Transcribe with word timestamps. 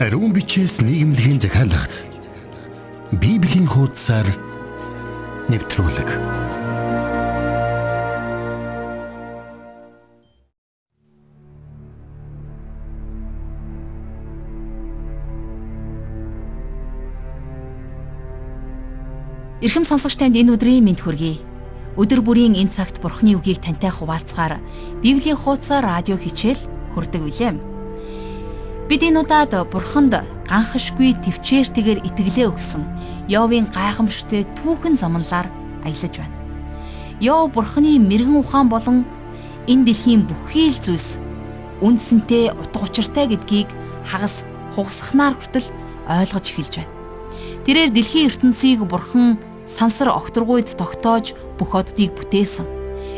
Ариун 0.00 0.32
бичээс 0.34 0.82
нийгэмлэгийн 0.82 1.38
захиалга 1.38 1.86
Библийн 3.14 3.70
хуудасаар 3.70 4.26
нэвтрүүлэг. 5.46 6.10
Ирхэм 19.62 19.86
сонсогч 19.86 20.18
танд 20.18 20.34
энэ 20.34 20.58
өдрийн 20.58 20.82
мэнд 20.82 21.06
хүргэе. 21.06 21.38
Өдөр 21.94 22.18
бүрийн 22.18 22.58
энэ 22.58 22.74
цагт 22.74 22.98
Бурхны 22.98 23.38
үгийг 23.38 23.62
тантай 23.62 23.94
хуваалцахаар 23.94 24.58
Библийн 25.06 25.38
хуудасаар 25.38 25.86
радио 25.86 26.18
хичээл 26.18 26.58
хүрдэг 26.98 27.22
билээ. 27.22 27.73
Бид 28.84 29.00
энэ 29.00 29.24
удаад 29.24 29.56
Бурханд 29.72 30.12
ганхашгүй 30.44 31.16
төвчээртэйгээр 31.24 32.04
итгэлээ 32.04 32.52
өгсөн 32.52 32.84
Йовын 33.32 33.72
гайхамшигтэ 33.72 34.44
түүхэн 34.60 35.00
замналаар 35.00 35.48
аялаж 35.88 36.14
байна. 36.20 36.36
Йов 37.16 37.56
Бурхны 37.56 37.96
мэрэгэн 37.96 38.44
ухаан 38.44 38.68
болон 38.68 39.08
энэ 39.64 39.88
дэлхийн 39.88 40.28
бүхий 40.28 40.68
л 40.68 40.76
зүйлс 40.84 41.16
үндсэнтэй 41.80 42.52
утга 42.52 42.84
учиртай 42.84 43.24
гэдгийг 43.32 43.72
хагас 44.04 44.44
хугасхнаар 44.76 45.32
хүртэл 45.32 45.68
ойлгож 46.04 46.44
эхэлж 46.52 46.74
байна. 46.84 46.92
Тэрээр 47.64 47.88
дэлхийн 47.88 48.28
ертөнцийг 48.28 48.84
Бурхан 48.84 49.40
сансар 49.64 50.12
огторгуйд 50.12 50.76
тогтоож 50.76 51.32
бүх 51.56 51.72
оддыг 51.72 52.12
бүтээсэн. 52.20 52.68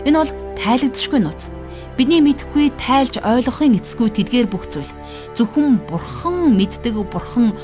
Энэ 0.06 0.14
бол 0.14 0.30
тайлагдшгүй 0.62 1.18
нууц. 1.26 1.50
Бидний 1.96 2.20
мэдхгүй 2.20 2.76
тайлж 2.76 3.18
ойлгохын 3.24 3.80
эцгүй 3.80 4.12
тэдгээр 4.12 4.46
бүх 4.52 4.68
зүйл 4.68 4.88
зөвхөн 5.32 5.80
бурхан 5.88 6.52
мэддэг 6.52 7.00
бурхан 7.08 7.56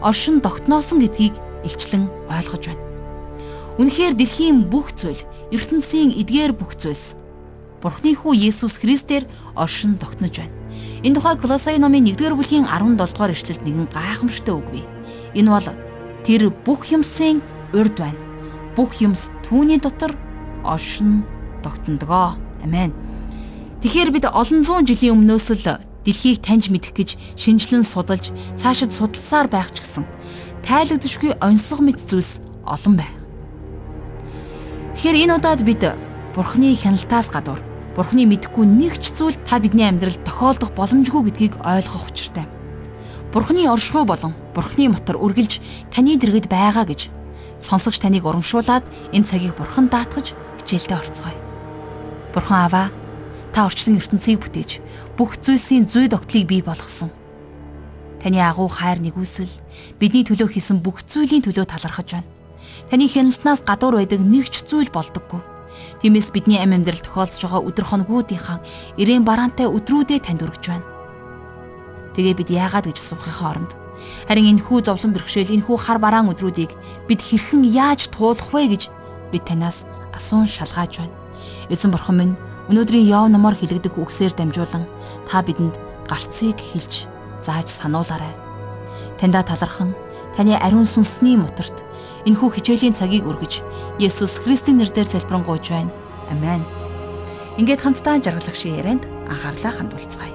оршин 0.00 0.38
тогтноосон 0.40 1.02
гэдгийг 1.02 1.34
илчлэн 1.66 2.06
ойлгож 2.30 2.70
байна. 2.70 2.84
Үнэхээр 3.82 4.14
дэлхийн 4.14 4.70
бүх 4.70 4.94
зүйл, 4.94 5.18
ертөнцийн 5.50 6.14
эдгээр 6.14 6.54
бүх 6.54 6.78
зүйлс 6.78 7.18
Бурхны 7.80 8.12
хүү 8.12 8.36
Есүс 8.52 8.76
Христээр 8.76 9.24
оршин 9.56 9.96
тогтнож 9.96 10.36
байна. 10.36 10.52
Энэ 11.00 11.16
тухай 11.16 11.36
Колосай 11.40 11.80
номын 11.80 12.12
1-р 12.12 12.36
бүлгийн 12.36 12.68
17 12.68 13.08
дугаар 13.08 13.32
эшлэлд 13.32 13.64
нэгэн 13.64 13.88
гайхамшигтай 13.88 14.52
үг 14.52 14.68
бий. 14.68 14.84
Энэ 15.32 15.48
бол 15.48 15.68
тэр 16.28 16.52
бүх 16.52 16.92
юмсын 16.92 17.40
урд 17.72 17.96
байна 17.96 18.20
бүх 18.80 19.00
юмс 19.02 19.28
түүний 19.44 19.80
дотор 19.82 20.14
оршин 20.64 21.20
тогтнодгоо. 21.64 22.38
Амен. 22.64 22.92
Тэгэхээр 23.80 24.12
бид 24.12 24.28
олон 24.28 24.60
зуун 24.60 24.84
жилийн 24.84 25.16
өмнөөс 25.16 25.56
л 25.56 25.80
дэлхийг 26.04 26.44
таньж 26.44 26.68
мэдэх 26.68 26.92
гэж 26.92 27.16
шинжлэн 27.40 27.80
судалж 27.80 28.28
цаашид 28.52 28.92
судалсаар 28.92 29.48
байх 29.48 29.72
ч 29.72 29.80
гэсэн 29.80 30.04
тайлагдшгүй 30.68 31.40
онцлог 31.40 31.80
мэд 31.80 31.96
зүйлс 31.96 32.44
олон 32.68 33.00
байна. 33.00 33.16
Тэгэхээр 35.00 35.16
энэ 35.24 35.36
удаад 35.40 35.64
бид 35.64 35.82
Бурхны 36.36 36.76
хяналтаас 36.76 37.32
гадуур 37.32 37.60
Бурхны 37.96 38.28
мэдхгүй 38.28 38.68
нэг 38.68 39.00
ч 39.00 39.16
зүйл 39.16 39.40
та 39.48 39.56
бидний 39.56 39.88
амьдралд 39.88 40.28
тохиолдох 40.28 40.76
боломжгүй 40.76 41.32
гэдгийг 41.32 41.64
ойлгох 41.64 42.12
учиртай. 42.12 42.44
Бурхны 43.32 43.64
оршихуй 43.64 44.04
болон 44.04 44.36
Бурхны 44.52 44.92
мотор 44.92 45.16
үргэлж 45.16 45.64
таны 45.88 46.20
дэргэд 46.20 46.52
байгаа 46.52 46.84
гэж 46.84 47.08
сонсогч 47.64 47.96
таныг 47.96 48.28
урамшуулад 48.28 48.84
энэ 49.16 49.24
цагийг 49.24 49.56
бурхан 49.56 49.88
даатгаж 49.88 50.36
хичээлдээ 50.60 51.00
орцгоё. 51.00 51.40
Бурхан 52.36 52.60
аваа 52.68 52.88
та 53.52 53.66
орчлон 53.66 53.98
ертөнцийг 53.98 54.40
бүтээж 54.40 54.80
бүх 55.18 55.36
зүйлсийн 55.38 55.86
зүй 55.90 56.08
тогтлыг 56.08 56.46
бий 56.46 56.62
болгосон. 56.62 57.10
Таны 58.22 58.40
агуу 58.40 58.68
хайр 58.68 59.00
нэгүсэл 59.00 59.50
бидний 59.98 60.24
төлөө 60.24 60.54
хийсэн 60.54 60.84
бүх 60.84 61.02
зүйлийн 61.02 61.42
төлөө 61.44 61.66
талархаж 61.66 62.20
байна. 62.20 62.28
Таны 62.90 63.08
хяналтнаас 63.08 63.64
гадуур 63.64 63.98
байдаг 63.98 64.20
нэг 64.20 64.48
ч 64.52 64.62
зүйл 64.68 64.92
болдоггүй. 64.92 65.40
Тиймээс 66.04 66.30
бидний 66.30 66.60
амь 66.60 66.76
амьдрал 66.76 67.00
тохиолдож 67.00 67.40
байгаа 67.40 67.64
өдр 67.64 67.84
хоногуудынхаа 67.88 68.58
ирээн 69.00 69.24
бараантай 69.24 69.66
өдрүүдээ 69.66 70.20
танд 70.20 70.44
өргөж 70.44 70.64
байна. 70.68 70.86
Тэгээ 72.14 72.34
бид 72.36 72.50
яагаад 72.52 72.86
гэж 72.90 72.98
асуухын 73.00 73.36
хооронд 73.40 73.72
Харин 74.28 74.56
энэхүү 74.56 74.86
зовлон 74.86 75.12
бэрхшээл 75.12 75.54
энэхүү 75.60 75.76
хар 75.76 75.98
бараан 76.00 76.30
өдрүүдийг 76.32 76.72
бид 77.08 77.20
хэрхэн 77.20 77.66
яаж 77.66 78.08
туулах 78.14 78.48
вэ 78.52 78.72
гэж 78.72 78.82
бид 79.32 79.44
танаас 79.44 79.84
асуун 80.14 80.46
шалгааж 80.46 81.02
байна. 81.02 81.16
Эзэн 81.68 81.90
бурхан 81.90 82.16
минь 82.16 82.34
өнөөдрийн 82.70 83.10
яв 83.10 83.26
номоор 83.26 83.58
хэлэгдэх 83.58 83.98
үгсээр 83.98 84.30
дамжуулан 84.38 84.86
та 85.26 85.42
бидэнд 85.42 85.74
гарцыг 86.06 86.54
хэлж 86.54 87.10
зааж 87.42 87.66
сануулаарай. 87.66 88.30
Таньда 89.18 89.42
талархан 89.42 89.90
таны 90.38 90.54
ариун 90.54 90.86
сүнсний 90.86 91.34
моторт 91.34 91.82
энэхүү 92.30 92.48
хичээлийн 92.54 92.94
цагийг 92.94 93.26
өргөж 93.26 93.66
Есүс 93.98 94.38
Христийн 94.46 94.78
нэрээр 94.78 95.10
залбирanгуйж 95.10 95.66
байна. 95.74 95.90
Амен. 96.30 96.62
Ингээд 97.58 97.82
хамтдаа 97.82 98.22
жаргалах 98.22 98.54
шиг 98.54 98.78
ярианд 98.78 99.02
анхаарлаа 99.26 99.74
хандуулцгаая. 99.74 100.30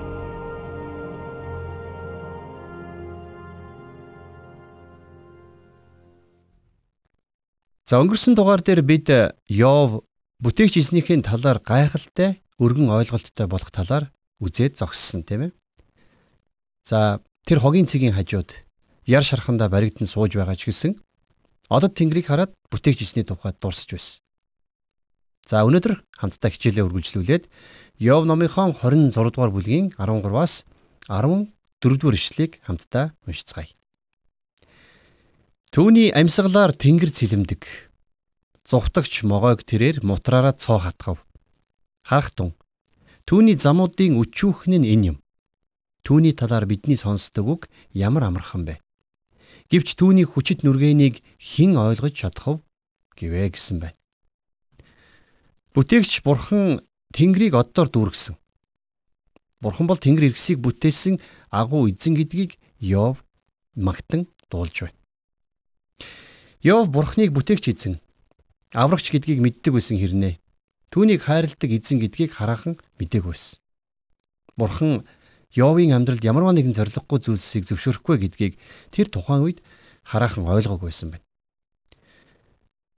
За 7.87 8.01
өнгөрсөн 8.03 8.35
дугаар 8.35 8.59
дээр 8.59 8.83
бид 8.83 9.07
Йов 9.47 10.03
бүтээгч 10.43 10.81
эзнийхээ 10.81 11.23
талаар 11.23 11.59
гайхалтай 11.63 12.41
өргөн 12.59 12.91
ойлголттой 12.91 13.47
болох 13.47 13.71
талаар 13.71 14.11
үзээд 14.43 14.79
зогссон 14.79 15.23
тийм 15.23 15.47
ээ. 15.47 15.51
За 16.83 17.19
тэр 17.47 17.59
хогийн 17.63 17.87
цэгийн 17.87 18.15
хажууд 18.15 18.51
яр 19.07 19.23
шархандаа 19.23 19.69
баригдан 19.69 20.07
сууж 20.07 20.35
байгаа 20.35 20.55
ч 20.59 20.67
гэсэн 20.67 20.99
одод 21.69 21.95
тэнгэрийг 21.95 22.27
хараад 22.27 22.51
бүтээгч 22.71 22.99
эзний 23.05 23.25
тухайд 23.25 23.57
дурсаж 23.63 23.89
байсан. 23.95 24.19
За 25.45 25.61
өнөөдөр 25.61 26.01
хамтдаа 26.17 26.49
хичээлээ 26.49 26.85
үргэлжлүүлээд 26.89 27.45
Йов 28.01 28.25
номынхон 28.25 28.73
26 28.75 29.13
дугаар 29.13 29.53
бүлгийн 29.53 29.93
13-аас 29.93 30.65
14 31.07 31.47
дугаар 31.79 32.17
ишлэгийг 32.17 32.59
хамтдаа 32.65 33.13
уншицгаая. 33.29 33.69
Түүний 35.69 36.09
амьсгалаар 36.11 36.73
тэнгэр 36.73 37.11
цэлэмдэг. 37.13 37.61
Зүхтагч 38.65 39.21
могойг 39.21 39.61
тэрээр 39.61 40.01
мутраараа 40.01 40.57
цоо 40.57 40.81
хатгав. 40.81 41.21
Харахтун. 42.01 42.57
Түүний 43.29 43.61
замуудын 43.61 44.17
өчүүхэн 44.17 44.81
нь 44.81 44.89
энэ 44.89 45.05
юм. 45.13 45.17
Түүний 46.01 46.33
талаар 46.33 46.65
бидний 46.65 46.97
сонсдог 46.97 47.45
үг 47.45 47.61
ямар 47.93 48.25
амархан 48.25 48.65
бэ? 48.65 48.81
Гэвч 49.69 49.93
түүний 50.01 50.25
хүчит 50.25 50.65
нүргэнийг 50.65 51.21
хэн 51.37 51.77
ойлгож 51.77 52.13
чадах 52.17 52.45
вэ 52.45 52.61
гэвэ 53.17 53.53
гэсэн 53.53 53.85
байна. 53.85 53.97
Бүтээгч 55.77 56.25
бурхан 56.25 56.81
Тэнгэрийг 57.13 57.53
оддоор 57.53 57.89
дүүргэсэн. 57.93 58.33
Бурхан 59.61 59.85
бол 59.85 60.01
Тэнгэр 60.01 60.33
иргэсийг 60.33 60.57
бүтээсэн 60.61 61.21
агуу 61.53 61.85
эзэн 61.89 62.17
гэдгийг 62.17 62.57
Йов 62.81 63.21
магтан 63.77 64.25
дуулж 64.49 64.89
байна. 64.89 64.97
Йов 66.65 66.89
бурхныг 66.89 67.29
бүтээгч 67.29 67.69
эзэн 67.73 68.01
аврагч 68.75 69.09
гэдгийг 69.09 69.39
мэддэг 69.39 69.71
байсан 69.73 69.95
хэрнээ. 69.95 70.37
Түүнийг 70.91 71.23
хайрладаг 71.23 71.71
эзэн 71.71 72.03
гэдгийг 72.03 72.35
хараахан 72.35 72.75
мдэг 72.99 73.23
байсан. 73.23 73.59
Бурхан 74.59 75.07
Йовын 75.55 75.95
амьдралд 75.95 76.23
ямарваа 76.23 76.51
нэгэн 76.51 76.75
зориггүй 76.75 77.19
зүйлсийг 77.23 77.63
зөвшөөрөхгүй 77.71 78.27
гэдгийг 78.27 78.53
тэр 78.91 79.07
тухайн 79.07 79.47
үед 79.47 79.59
хараахан 80.03 80.43
ойлгоогүй 80.43 80.91
байсан 80.91 81.15
байна. 81.15 81.25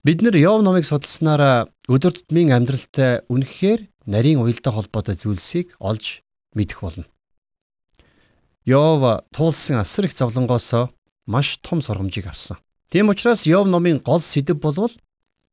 Бид 0.02 0.26
нар 0.26 0.34
Йов 0.34 0.66
номыг 0.66 0.86
судалснараа 0.90 1.70
өдөр 1.86 2.14
тутмын 2.18 2.58
амьдралтай 2.58 3.22
үнэхээр 3.30 4.10
нарийн 4.10 4.42
уялдаа 4.42 4.74
холбоотой 4.74 5.16
зүйлсийг 5.20 5.78
олж 5.78 6.26
мэдэх 6.58 6.82
болно. 6.82 7.06
Йов 8.66 9.28
туулсан 9.30 9.78
асар 9.78 10.10
их 10.10 10.18
зовлонгоос 10.18 10.90
маш 11.28 11.60
том 11.62 11.82
сургамжийг 11.82 12.28
авсан. 12.28 12.58
Тийм 12.90 13.10
учраас 13.10 13.46
Йов 13.46 13.68
номын 13.68 14.00
гол 14.00 14.22
сэдэв 14.22 14.58
болвол 14.58 14.94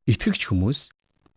итгэгч 0.07 0.49
хүмүүс 0.49 0.91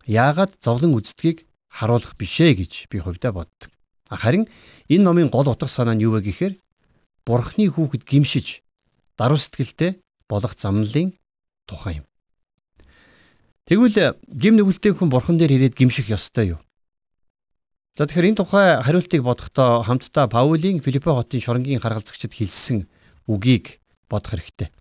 яагаад 0.08 0.60
зовлон 0.64 0.98
үздгийг 1.00 1.48
харуулах 1.68 2.16
бишээ 2.16 2.56
гэж 2.60 2.88
би 2.92 3.00
хувьдаа 3.00 3.32
боддог. 3.32 3.72
Харин 4.10 4.48
энэ 4.88 5.04
номын 5.04 5.30
гол 5.30 5.52
утга 5.52 5.68
санаа 5.68 5.96
нь 5.96 6.04
юу 6.04 6.16
вэ 6.16 6.28
гэхээр 6.28 6.54
Бурхны 7.28 7.68
хүүхэд 7.68 8.08
гимшиж 8.08 8.64
даруй 9.20 9.40
сэтгэлтэй 9.40 10.00
болох 10.32 10.56
замналын 10.56 11.12
тухай 11.68 12.00
юм. 12.00 12.06
Тэгвэл 13.68 14.16
гим 14.32 14.56
нүгэлтэй 14.56 14.96
хүн 14.96 15.12
Бурхан 15.12 15.36
дээр 15.36 15.60
ирээд 15.60 15.76
гимших 15.76 16.08
ёстой 16.08 16.56
юу? 16.56 16.60
За 18.00 18.08
тэгэхээр 18.08 18.32
энэ 18.32 18.40
тухай 18.40 18.80
хариултыг 18.80 19.28
бодохдоо 19.28 19.84
хамтдаа 19.84 20.32
Паулийн 20.32 20.80
Филиппо 20.80 21.12
хотын 21.12 21.44
шоронгийн 21.44 21.84
харгалзагчид 21.84 22.32
хэлсэн 22.32 22.88
үгийг 23.28 23.84
бодох 24.08 24.40
хэрэгтэй. 24.40 24.72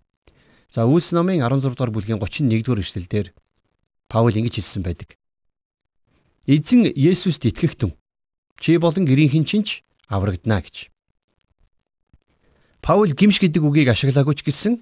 За 0.71 0.87
Үлс 0.87 1.11
номын 1.11 1.43
16 1.43 1.75
дугаар 1.75 1.91
бүлгийн 1.91 2.21
31 2.23 2.63
дугаар 2.63 2.79
эшлэлдэр 2.79 3.35
Паул 4.07 4.35
ингэж 4.35 4.59
хэлсэн 4.59 4.83
байдаг. 4.83 5.19
Эзэн 6.47 6.87
Есүст 6.95 7.43
итгэхтэн 7.43 7.91
чи 8.55 8.77
болон 8.79 9.03
гэрийнхэн 9.03 9.43
чинь 9.43 9.67
аврагдана 10.07 10.63
гэж. 10.63 10.87
Паул 12.79 13.11
гимш 13.11 13.43
гэдэг 13.43 13.59
үгийг 13.67 13.91
ашиглаагүй 13.91 14.35
ч 14.39 14.41
гэсэн 14.47 14.73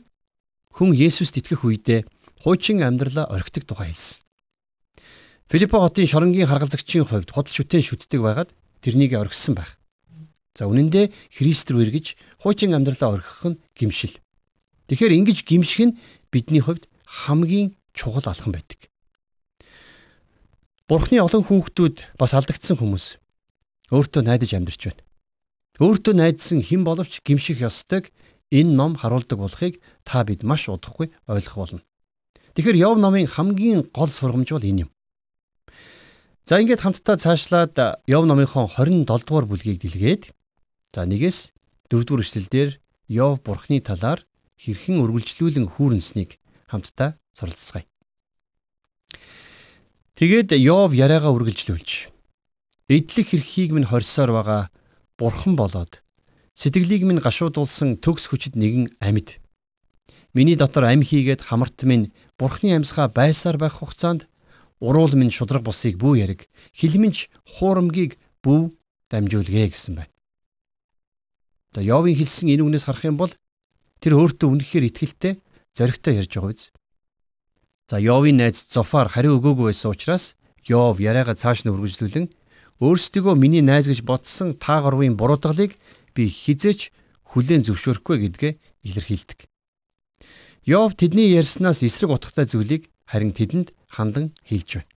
хүн 0.77 0.93
Есүст 0.93 1.41
итгэх 1.41 1.65
үедээ 1.65 2.05
хуучин 2.45 2.85
амьдралаа 2.85 3.25
орхидог 3.33 3.65
тухай 3.65 3.89
хэлсэн. 3.89 4.21
Филиппо 5.49 5.81
хотын 5.81 6.05
шоронгийн 6.05 6.45
харгалзагчийн 6.45 7.05
хувьд 7.09 7.33
худал 7.33 7.49
шүтэн 7.49 7.81
шүтдэг 7.81 8.21
байгаад 8.21 8.53
тэрнийг 8.85 9.17
орхисон 9.17 9.57
байх. 9.57 9.81
За 10.53 10.69
үнэн 10.69 10.93
дээр 10.93 11.09
Христ 11.33 11.65
рүү 11.73 11.89
эргэж 11.89 12.13
хуучин 12.45 12.77
амьдралаа 12.77 13.17
орхих 13.17 13.57
нь 13.57 13.61
гимшил. 13.73 14.13
Тэгэхээр 14.85 15.17
ингэж 15.17 15.41
гимших 15.41 15.81
нь 15.89 15.97
бидний 16.29 16.61
хувьд 16.61 16.85
хамгийн 17.05 17.73
чухал 17.97 18.25
алхам 18.29 18.53
байдаг. 18.53 18.85
Бурхны 20.85 21.17
олон 21.17 21.41
хүүхдүүд 21.49 22.13
бас 22.13 22.37
алдагдсан 22.37 22.77
хүмүүс 22.77 23.17
өөртөө 23.89 24.21
найдаж 24.21 24.53
амьдарч 24.53 24.81
байна. 24.85 25.01
Өөртөө 25.81 26.13
найдсан 26.13 26.61
хэн 26.61 26.85
боловч 26.85 27.25
гимших 27.25 27.57
ёстойг 27.65 28.13
энэ 28.53 28.77
ном 28.77 28.93
харуулдаг 28.93 29.41
болохыг 29.41 29.81
та 30.05 30.21
бид 30.21 30.45
маш 30.45 30.69
удахгүй 30.69 31.09
ойлгох 31.25 31.57
болно. 31.57 31.81
Тэгэхээр 32.53 32.77
Йов 32.85 33.01
номын 33.01 33.25
хамгийн 33.25 33.89
гол 33.89 34.13
сургамж 34.13 34.53
бол 34.53 34.61
энэ 34.61 34.85
юм. 34.85 34.89
За 36.45 36.61
ингээд 36.61 36.85
хамтдаа 36.85 37.17
цаашлаад 37.17 38.05
Йов 38.05 38.29
номынхон 38.29 38.69
27 38.69 39.09
дугаар 39.09 39.49
бүлгийг 39.49 39.81
дэлгээд 39.81 40.37
за 40.93 41.01
нэгээс 41.01 41.49
4 41.89 42.05
дугаар 42.05 42.21
эшлэлдэр 42.21 42.69
Йов 43.09 43.41
бурхны 43.41 43.81
талаар 43.81 44.21
хэрхэн 44.61 45.01
үргэлжлүүлэн 45.01 45.65
хүүрнснийг 45.65 46.37
хамтдаа 46.69 47.17
суралцгаая. 47.33 47.89
Тэгээд 50.15 50.55
Йов 50.55 50.95
яриагаа 50.95 51.35
үргэлжлүүлж 51.35 52.07
эдлэх 52.87 53.27
хэрхийг 53.35 53.75
минь 53.75 53.83
хорсоор 53.83 54.31
байгаа 54.31 54.63
бурхан 55.19 55.59
болоод 55.59 55.99
сэтгэлийг 56.55 57.03
минь 57.03 57.19
гашуудулсан 57.19 57.99
төгс 57.99 58.31
хүчит 58.31 58.55
нэгэн 58.55 58.95
амьд. 59.03 59.43
Миний 60.31 60.55
дотор 60.55 60.87
ам 60.87 61.03
хийгээд 61.03 61.43
хамарт 61.43 61.83
минь 61.83 62.15
бурхны 62.39 62.71
амьсгаа 62.71 63.11
байсаар 63.11 63.59
байх 63.59 63.83
хугацаанд 63.83 64.31
уруул 64.79 65.11
минь 65.19 65.35
шудраг 65.35 65.67
бусыг 65.67 65.99
бүү 65.99 66.23
яриг 66.23 66.47
хилминч 66.71 67.27
хуурамгийг 67.59 68.15
бүв 68.39 68.71
дамжуулгээ 69.11 69.67
гэсэн 69.67 69.99
байна. 69.99 70.15
Одоо 71.75 71.83
Йовын 71.83 72.15
хэлсэн 72.15 72.55
энэ 72.55 72.63
үгнээс 72.63 72.87
харах 72.87 73.03
юм 73.03 73.19
бол 73.19 73.35
тэр 73.99 74.15
өөртөө 74.15 74.47
үнэхээр 74.47 74.87
ихтгэлтэй 74.95 75.43
зоригтой 75.75 76.23
ярьж 76.23 76.31
байгаа 76.39 76.55
биз. 76.55 76.71
За 77.85 77.99
Йовын 78.01 78.41
найз 78.41 78.65
Зофар 78.65 79.11
хариу 79.13 79.37
өгөөгүй 79.37 79.69
байсан 79.69 79.93
учраас 79.93 80.33
Йов 80.65 80.97
яриагаа 80.97 81.37
цааш 81.37 81.61
нь 81.61 81.69
үргэлжлүүлэн 81.69 82.25
өөрсдийгөө 82.81 83.37
миний 83.37 83.61
найз 83.61 83.85
гэж 83.85 84.01
бодсон 84.01 84.57
та 84.57 84.81
гурвын 84.81 85.13
буруудагалыг 85.13 85.77
би 86.17 86.23
хизээч 86.25 86.89
хүлээн 87.29 87.61
зөвшөөрөхгүй 87.61 88.17
гэдгээ 88.25 88.53
илэрхийлдэг. 88.89 89.45
Йов 90.65 90.97
тэдний 90.97 91.29
ярьснаас 91.37 91.85
эсрэг 91.85 92.09
утгатай 92.09 92.49
зүйлийг 92.49 92.89
харин 93.05 93.37
тэдэнд 93.37 93.69
хандан 93.85 94.33
хэлж 94.41 94.81
байна. 94.81 94.89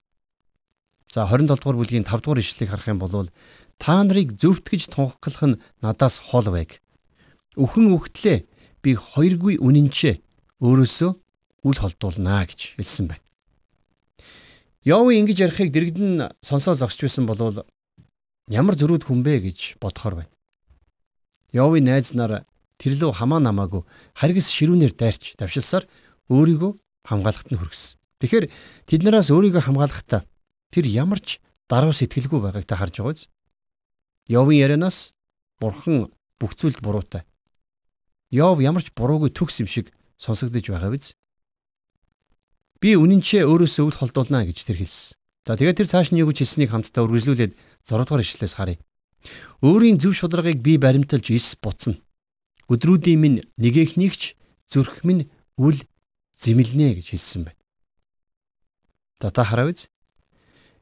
За 1.12 1.28
27 1.28 1.60
дугаар 1.60 1.76
бүлгийн 1.76 2.08
5 2.08 2.24
дугаар 2.24 2.40
ишлэлийг 2.40 2.72
харах 2.72 2.88
юм 2.88 3.04
бол 3.04 3.28
та 3.76 4.00
нарыг 4.00 4.40
зөвтгөж 4.40 4.88
тунхаглах 4.96 5.44
нь 5.44 5.60
надаас 5.84 6.24
хол 6.24 6.48
байг. 6.56 6.80
Өхөн 7.60 7.92
үхтлээ 7.92 8.48
би 8.80 8.96
хоёргүй 8.96 9.60
үнэнчээ 9.60 10.24
өөрөөсөө 10.64 11.12
үл 11.68 11.78
холдуулнаа 11.78 12.48
гэж 12.48 12.80
хэлсэн 12.80 13.12
байна. 13.12 13.26
Йовын 14.88 15.28
ингэж 15.28 15.38
ярихыг 15.44 15.70
дэрэгдэн 15.76 16.32
сонсоо 16.40 16.74
зогсч 16.80 17.04
байсан 17.04 17.28
бол 17.28 17.68
ямар 18.48 18.76
зөрүүд 18.80 19.04
хүн 19.04 19.20
бэ 19.22 19.52
гэж 19.52 19.76
бодохоор 19.84 20.24
байна. 20.24 20.32
Йовын 21.52 21.84
найз 21.84 22.16
нар 22.16 22.48
тэрлүү 22.80 23.12
хамаа 23.20 23.44
намаагүй 23.44 23.84
харгас 24.16 24.48
ширүүнээр 24.48 24.96
дайрч 24.96 25.36
давшилсаар 25.36 25.84
өөрийгөө 26.32 26.72
хамгаалахад 27.04 27.52
нь 27.52 27.60
хүргэсэн. 27.60 28.00
Тэгэхээр 28.24 28.46
тэднээс 28.88 29.30
өөрийгөө 29.36 29.64
хамгаалахдаа 29.68 30.24
тэр 30.72 30.86
ямар 30.88 31.20
ч 31.20 31.44
даруй 31.68 31.92
сэтгэлгүй 31.92 32.40
байгааг 32.40 32.64
та 32.64 32.80
харж 32.80 33.04
байгаа 33.04 33.12
биз? 33.12 33.28
Йовын 34.32 34.60
ярианаас 34.60 35.12
бурхан 35.60 36.12
бүх 36.40 36.56
зүйлд 36.56 36.80
буруутай. 36.80 37.24
Йов 38.32 38.60
ямар 38.62 38.84
ч 38.84 38.92
буруугүй 38.92 39.32
төгс 39.32 39.64
юм 39.64 39.68
шиг 39.68 39.92
сонсогдож 40.20 40.68
байгаа 40.68 40.92
биз? 40.92 41.16
Би 42.78 42.94
үнэнчээ 42.94 43.44
өөрөөсөө 43.50 43.86
үл 43.90 43.98
холдуулна 43.98 44.46
гэж 44.46 44.68
тэр 44.70 44.78
хэлсэн. 44.82 45.18
За 45.48 45.56
тэгээд 45.58 45.78
тэр 45.82 45.90
цааш 45.90 46.12
нь 46.14 46.22
юу 46.22 46.30
гэж 46.30 46.46
хэлснийг 46.46 46.70
хамтдаа 46.70 47.08
үргэлжлүүлээд 47.08 47.54
6 47.82 48.06
дугаар 48.06 48.22
ишлэлээс 48.22 48.56
харъя. 48.60 48.78
Өөрийн 49.64 49.98
зөв 49.98 50.14
шударгыг 50.14 50.62
би 50.62 50.78
баримталж 50.78 51.32
ис 51.34 51.56
буцна. 51.58 51.98
Өдрүүдийн 52.70 53.18
минь 53.18 53.38
нэгэхнийгч 53.58 54.36
зүрх 54.70 55.02
минь 55.08 55.32
үл 55.58 55.80
зэмлэнэ 56.38 57.00
гэж 57.00 57.16
хэлсэн 57.16 57.50
байна. 57.50 57.62
За 59.24 59.32
та 59.32 59.48
хараа 59.48 59.72
биз? 59.72 59.90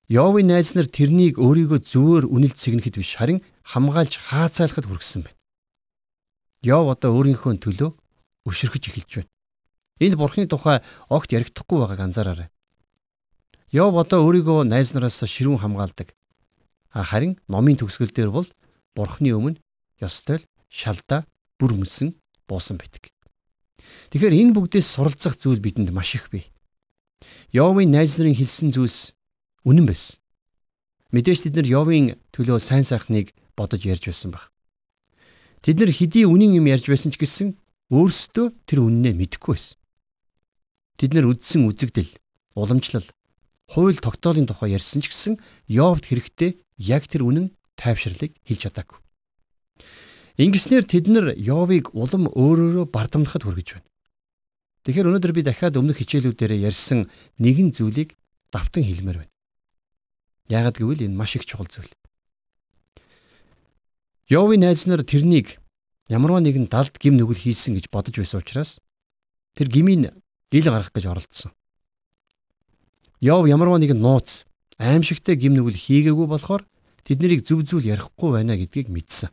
Йовын 0.09 0.49
найз 0.49 0.73
нар 0.75 0.89
тэрнийг 0.89 1.39
өөрийгөө 1.39 1.79
зөвөр 1.85 2.23
үнэлж 2.25 2.57
сэгнэхэд 2.59 2.99
биш 2.99 3.15
харин 3.15 3.45
хамгаалж 3.63 4.17
хаацайлахад 4.17 4.85
хүргэсэн 4.85 5.29
байна. 5.29 5.39
Йов 6.65 6.85
одоо 6.89 7.15
өөрийнхөө 7.15 7.57
төлөө 7.61 7.89
өшөрхөж 8.49 8.83
эхэлж 8.89 9.11
байна. 9.21 9.34
Энд 9.95 10.19
бурхны 10.19 10.43
тухай 10.43 10.83
огт 11.07 11.31
ярихдаггүй 11.31 11.79
байгааг 11.79 12.01
анзаараарай. 12.03 12.49
Йов 13.71 13.95
одоо 13.95 14.27
өөрийгөө 14.27 14.67
найз 14.67 14.91
нараас 14.91 15.23
ширүүн 15.23 15.63
хамгаалдаг. 15.63 16.11
Харин 16.91 17.39
номын 17.47 17.79
төгсгөл 17.79 18.11
дээр 18.11 18.27
бол 18.27 18.47
бурхны 18.91 19.31
өмнө 19.31 19.63
ёстой 20.03 20.43
л 20.43 20.47
шалдаа 20.67 21.23
бүр 21.55 21.79
мөсөн 21.79 22.11
буусан 22.43 22.75
байдаг. 22.75 23.07
Тэгэхээр 24.11 24.35
энэ 24.35 24.55
бүгдээс 24.59 24.99
суралцах 24.99 25.39
зүйл 25.39 25.63
бидэнд 25.63 25.95
маш 25.95 26.19
их 26.19 26.27
бий. 26.27 26.51
Йовын 27.55 27.87
найз 27.87 28.19
нарын 28.19 28.35
хэлсэн 28.35 28.75
зүйлс 28.75 29.15
үнэн 29.63 29.87
байсан. 29.87 30.19
Мэдээж 31.15 31.47
тэд 31.47 31.55
нар 31.55 31.71
Йовын 31.71 32.19
төлөө 32.35 32.59
сайн 32.59 32.83
сайхныг 32.83 33.31
бодож 33.55 33.87
ярьж 33.87 34.11
байсан 34.11 34.35
баг. 34.35 34.51
Тэд 35.63 35.79
нар 35.79 35.95
хэдий 35.95 36.27
үнэн 36.27 36.59
юм 36.59 36.67
ярьж 36.67 36.91
байсан 36.91 37.15
ч 37.15 37.19
гэсэн 37.19 37.55
өөрсдөө 37.95 38.67
тэр 38.67 38.83
үннээ 38.83 39.15
мэдэхгүй 39.15 39.55
байсан. 39.55 39.79
Тэд 40.95 41.11
нэр 41.11 41.27
үдсэн 41.35 41.67
үзэгдэл, 41.67 42.11
уламжлал, 42.55 43.07
хууль 43.67 43.99
тогтоолын 43.99 44.47
тухай 44.47 44.75
ярьсан 44.77 45.03
ч 45.03 45.11
гэсэн 45.11 45.35
Йовд 45.67 46.07
хэрэгтэй 46.07 46.63
яг 46.79 47.09
тэр 47.11 47.27
үнэн 47.27 47.51
тайвшрлыг 47.75 48.37
хэлж 48.47 48.61
чадаагүй. 48.69 48.99
Ингэснээр 50.39 50.85
тэд 50.87 51.05
нар 51.11 51.35
Йовыг 51.35 51.91
улам 51.95 52.31
өөрөөрөө 52.31 52.85
бардамнахад 52.91 53.43
хүргэж 53.43 53.67
байна. 53.79 53.87
Тэгэхээр 54.83 55.09
өнөөдөр 55.09 55.33
би 55.33 55.41
дахиад 55.41 55.79
өмнөх 55.79 55.99
хичээлүүдээр 55.99 56.61
ярьсан 56.61 57.09
нэгэн 57.41 57.73
зүйлийг 57.73 58.13
давтан 58.51 58.85
хэлмээр 58.85 59.25
байна. 59.25 59.33
Яагад 60.47 60.77
гэвэл 60.77 61.09
энэ 61.09 61.17
маш 61.17 61.35
их 61.35 61.47
чухал 61.49 61.65
зүйл. 61.65 61.89
Йовын 64.29 64.61
найз 64.61 64.85
нар 64.85 65.01
тэрнийг 65.01 65.57
ямарваа 66.09 66.43
нэгэн 66.43 66.69
далд 66.69 66.93
гим 67.01 67.17
нүгэл 67.17 67.41
хийсэн 67.49 67.77
гэж 67.79 67.89
бодож 67.89 68.13
байсан 68.13 68.41
учраас 68.45 68.77
тэр 69.57 69.73
гмийн 69.73 70.13
ил 70.51 70.65
гарах 70.69 70.91
гэж 70.93 71.05
оролдсон. 71.07 71.51
Йов 73.21 73.47
ямарваа 73.47 73.79
нэгэн 73.79 73.97
нууц 74.01 74.45
аимшигтай 74.77 75.35
гим 75.35 75.55
нүгэл 75.55 75.79
хийгээгүй 75.79 76.27
болохоор 76.27 76.67
тэднийг 77.07 77.47
зүв 77.47 77.63
зүйл 77.63 77.89
ярихгүй 77.95 78.29
байна 78.35 78.59
гэдгийг 78.59 78.91
мэдсэн. 78.91 79.29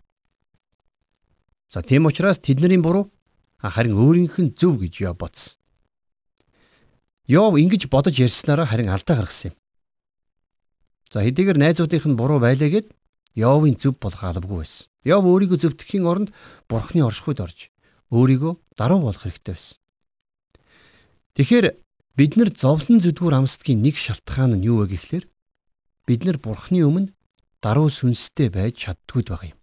За 1.73 1.83
тийм 1.83 2.07
учраас 2.07 2.39
тэдний 2.39 2.79
буруу 2.79 3.11
харин 3.59 3.99
өөрийнх 3.99 4.39
нь 4.39 4.55
зөв 4.55 4.79
гэж 4.81 4.95
Йов 5.03 5.17
бодсон. 5.19 5.59
Йов 7.27 7.57
ингэж 7.59 7.89
бодож 7.89 8.17
ярьснараа 8.19 8.67
харин 8.67 8.89
алдаа 8.89 9.17
гаргасан 9.17 9.53
юм. 9.53 9.57
За 11.13 11.21
хэдийгээр 11.21 11.59
найзуудынх 11.59 12.07
нь 12.07 12.17
буруу 12.17 12.41
байлаа 12.41 12.71
гэд 12.71 12.93
Йовын 13.35 13.77
зөв 13.77 13.97
болох 14.01 14.23
албагүй 14.25 14.65
байсан. 14.65 14.89
Йов 15.05 15.25
өөрийгөө 15.25 15.59
зөвтгөхийн 15.59 16.07
оронд 16.07 16.31
Бурхны 16.69 17.03
оршихуйд 17.05 17.41
орж 17.41 17.73
өөрийгөө 18.13 18.53
даруй 18.77 19.01
болох 19.01 19.23
хэрэгтэй 19.25 19.55
байсан. 19.57 19.82
Тэгэхээр 21.33 21.67
бид 22.13 22.37
нар 22.37 22.53
зовлон 22.53 23.01
зүдгүүр 23.01 23.41
амсдгийн 23.41 23.81
нэг 23.81 23.97
шалтгаан 23.97 24.61
нь 24.61 24.69
юу 24.69 24.85
вэ 24.85 24.93
гэхлээр 24.93 25.25
бид 26.05 26.21
нар 26.29 26.37
бурхны 26.37 26.85
өмнө 26.85 27.17
даруй 27.65 27.89
сүнстэй 27.89 28.53
байж 28.53 28.85
чаддгүй 28.85 29.25
байгаа 29.25 29.57
юм. 29.57 29.61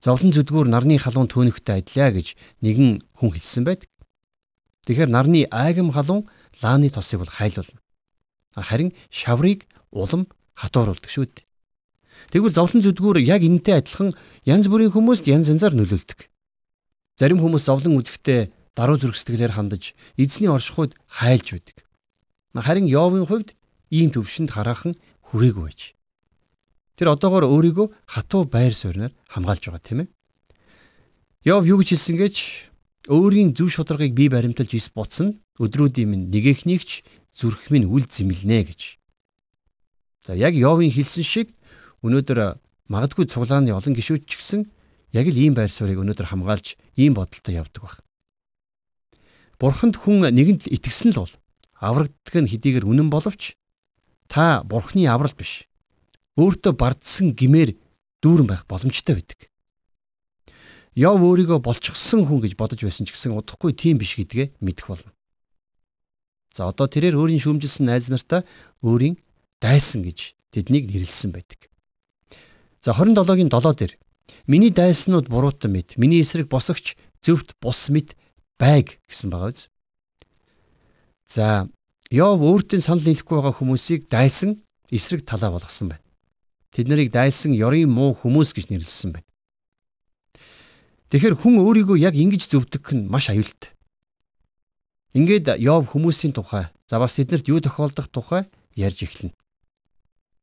Зовлон 0.00 0.32
зүдгүүр 0.32 0.72
нарны 0.72 0.96
халуун 0.96 1.28
төөнөхтэй 1.28 1.84
адилаа 1.84 2.16
гэж 2.16 2.32
нэгэн 2.64 2.96
хүн 3.20 3.30
хэлсэн 3.36 3.68
байдаг. 3.68 3.92
Тэгэхээр 4.88 5.10
нарны 5.12 5.44
айгам 5.52 5.92
халуун 5.92 6.24
лааны 6.64 6.88
тосыг 6.88 7.20
бол 7.20 7.28
хайлуулна. 7.28 7.84
Харин 8.56 8.96
шаврыг 9.12 9.68
улам 9.92 10.32
хатууруулдаг 10.56 11.12
шүү 11.12 11.28
дээ. 11.28 11.44
Тэгвэл 12.32 12.56
зовлон 12.56 12.80
зүдгүүр 12.88 13.20
яг 13.20 13.44
энэтэй 13.44 13.84
адилхан 13.84 14.16
янз 14.48 14.64
бүрийн 14.72 14.96
хүмүүст 14.96 15.28
янз 15.28 15.52
янзаар 15.52 15.76
нөлөөлдөг. 15.76 16.24
Зарим 17.20 17.42
хүмүүс 17.42 17.68
зовлон 17.68 18.00
үзэхдээ 18.00 18.57
даруй 18.78 19.02
зүрх 19.02 19.18
сэтгэлээр 19.18 19.58
хандаж 19.58 19.98
эзний 20.14 20.46
оршихуйд 20.46 20.94
хайлж 21.10 21.58
байдаг. 21.58 21.82
Харин 22.54 22.86
Йовын 22.86 23.26
хувьд 23.26 23.58
ийм 23.90 24.14
төвшөнд 24.14 24.54
хараахан 24.54 24.94
хүрээгүй 25.26 25.64
байж. 25.66 25.80
Тэр 26.94 27.10
одоогоор 27.18 27.50
өөрийгөө 27.50 27.86
хатуу 28.06 28.46
байр 28.46 28.70
суурьнаар 28.70 29.10
хамгаалж 29.34 29.66
байгаа 29.66 29.82
тийм 29.82 29.98
ээ. 30.06 30.08
Йов 31.42 31.66
юу 31.66 31.78
гэж 31.82 31.98
хэлсэн 31.98 32.16
гэж 32.22 32.36
өөрийн 33.10 33.50
зөв 33.58 33.74
шударгыг 33.74 34.14
бие 34.14 34.30
баримталж 34.30 34.74
ис 34.78 34.90
боцно 34.94 35.34
өдрүүдийн 35.58 36.10
минь 36.10 36.30
нэгэхнийгч 36.30 37.02
зүрх 37.34 37.70
минь 37.74 37.86
үл 37.86 38.06
зэмлэнэ 38.06 38.62
гэж. 38.62 38.98
За 40.22 40.38
яг 40.38 40.54
Йовын 40.54 40.90
хэлсэн 40.94 41.26
шиг 41.26 41.50
өнөөдөр 42.02 42.58
магадгүй 42.90 43.26
цуглааны 43.26 43.74
олон 43.74 43.94
гişүүд 43.94 44.26
ч 44.26 44.38
гэсэн 44.38 44.60
яг 45.14 45.26
л 45.30 45.38
ийм 45.38 45.54
байр 45.54 45.70
суурийг 45.70 46.02
өнөөдөр 46.02 46.30
хамгаалж 46.30 46.78
ийм 46.98 47.14
бодолтой 47.14 47.58
явдаг 47.58 47.82
баг. 47.82 47.96
Бурханд 49.58 49.98
хүн 49.98 50.30
нэгэнд 50.30 50.70
л 50.70 50.74
итгэсэн 50.74 51.18
л 51.18 51.26
бол 51.26 51.34
аврагддаг 51.82 52.34
нь 52.46 52.50
хэдийгээр 52.50 52.86
үнэн 52.86 53.10
боловч 53.10 53.58
та 54.30 54.62
бурхны 54.62 55.06
аврал 55.10 55.34
биш. 55.34 55.66
Өөртөө 56.38 56.78
бардсан 56.78 57.34
гимээр 57.34 57.74
дүүрэн 58.22 58.46
байх 58.46 58.66
боломжтой 58.70 59.18
байдаг. 59.18 59.50
Йов 60.94 61.22
өөрийгөө 61.22 61.58
болчихсон 61.62 62.26
хүн 62.26 62.42
гэж 62.42 62.54
бодож 62.58 62.82
байсан 62.82 63.06
ч 63.06 63.14
гэсэн 63.14 63.34
удахгүй 63.34 63.74
тийм 63.74 63.98
биш 63.98 64.18
гэдгээ 64.18 64.58
мэдэх 64.62 64.86
болно. 64.90 65.10
За 66.54 66.70
одоо 66.70 66.90
тэрээр 66.90 67.18
өөрийн 67.18 67.42
шүүмжилсэн 67.42 67.86
найз 67.86 68.10
нартаа 68.10 68.42
өөрийн 68.82 69.18
дайсан 69.62 70.02
гэж 70.02 70.34
тэднийг 70.50 70.90
нэрлсэн 70.90 71.30
байдаг. 71.30 71.70
За 72.82 72.94
27-гийн 72.94 73.50
7 73.50 73.74
дээр 73.78 73.92
миний 74.46 74.70
дайснууд 74.74 75.30
буруутан 75.30 75.74
мэд, 75.74 75.94
миний 75.98 76.22
эсрэг 76.22 76.50
босогч 76.50 76.98
зөвхт 77.22 77.54
бус 77.62 77.90
мэд 77.90 78.18
байг 78.58 78.98
гэсэн 79.08 79.30
байгаа 79.30 79.50
биз. 79.54 79.70
За 81.26 81.68
Йов 82.10 82.40
өөртөө 82.40 82.80
санал 82.80 83.04
нийлэхгүй 83.04 83.36
байгаа 83.36 83.54
хүмүүсийг 83.54 84.08
дайсан 84.08 84.58
эсрэг 84.90 85.28
талаа 85.28 85.52
болгосон 85.52 85.92
байна. 85.92 86.04
Тэд 86.72 86.88
нарыг 86.88 87.12
дайсан 87.12 87.52
ёрын 87.52 87.88
муу 87.92 88.16
хүмүүс 88.16 88.56
гэж 88.56 88.72
нэрлсэн 88.72 89.12
байна. 89.12 89.28
Тэгэхээр 91.12 91.36
хүн 91.36 91.60
өөрийгөө 91.60 91.96
яг 92.00 92.16
ингэж 92.16 92.48
зөвдөх 92.48 92.96
нь 92.96 93.08
маш 93.08 93.28
аюултай. 93.28 93.72
Ингээд 95.12 95.60
Йов 95.60 95.92
хүмүүсийн 95.92 96.32
тухай 96.32 96.68
за 96.88 96.96
бас 96.96 97.16
тэднэрт 97.16 97.48
юу 97.48 97.60
тохиолдох 97.60 98.08
тухай 98.08 98.48
ярьж 98.76 99.04
эхэлнэ. 99.04 99.36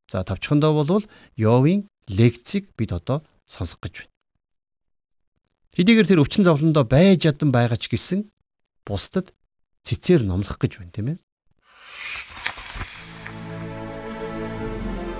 За 0.10 0.22
тавчхандаа 0.22 0.74
болвол 0.74 1.05
Йовын 1.38 1.89
лекцийг 2.10 2.69
бид 2.77 2.93
одоо 2.93 3.25
сонсох 3.45 3.81
гэж 3.81 3.93
байна. 4.05 4.14
Хэдийгээр 5.75 6.08
тэр 6.08 6.24
өвчин 6.24 6.48
зовлондоо 6.48 6.88
байж 6.88 7.27
ядан 7.27 7.51
байгаа 7.51 7.75
ч 7.75 7.91
гэсэн 7.91 8.32
бусдад 8.88 9.36
цэцээр 9.84 10.24
номлох 10.24 10.55
гэж 10.55 10.79
байна 10.79 10.96
тийм 10.96 11.08
ээ. 11.12 11.17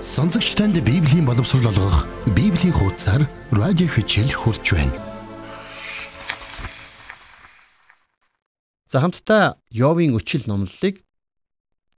Сонсогч 0.00 0.56
танд 0.56 0.80
Библийн 0.80 1.28
боловсрол 1.28 1.68
олгох 1.68 2.08
Библийн 2.32 2.72
хуудасар 2.72 3.28
радио 3.52 3.84
хичээл 3.84 4.32
хурж 4.32 4.64
байна. 4.72 4.96
За 8.88 9.04
хамтдаа 9.04 9.60
Йовын 9.68 10.16
өчил 10.16 10.48
номлолыг 10.48 11.04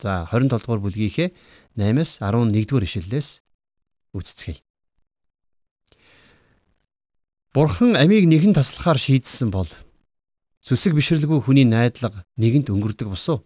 за 0.03 0.27
27 0.35 0.51
дугаар 0.51 0.83
бүлгийнхээ 0.83 1.31
8-аас 1.79 2.19
11 2.27 2.67
дугаар 2.67 2.91
ишлэлээс 2.91 3.29
үздцгээе. 4.19 4.68
Бурхан 7.59 7.99
амийг 7.99 8.31
нэгэн 8.31 8.55
таслахаар 8.55 9.03
шийдсэн 9.03 9.51
бол 9.51 9.67
сүсэг 10.63 10.95
бишрэлгүй 10.95 11.43
хүний 11.43 11.67
найдлага 11.67 12.23
нэгэнд 12.39 12.71
өнгөрдөг 12.71 13.11
босуу. 13.11 13.43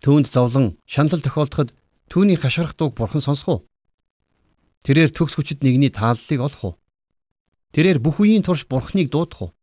Түүнд 0.00 0.32
зовлон 0.32 0.80
шанал 0.88 1.20
тохиолдоход 1.20 1.76
түүний 2.08 2.40
хашгирах 2.40 2.72
дууг 2.80 2.96
бурхан 2.96 3.20
сонсох 3.20 3.48
уу? 3.52 3.60
Тэрээр 4.88 5.12
төгс 5.12 5.36
хүчит 5.36 5.60
нэгний 5.60 5.92
тааллыг 5.92 6.40
олох 6.40 6.62
уу? 6.64 6.74
Тэрээр 7.76 8.00
бүх 8.00 8.24
үеийн 8.24 8.40
турш 8.40 8.64
бурхныг 8.64 9.12
дуудах 9.12 9.52
уу? 9.52 9.54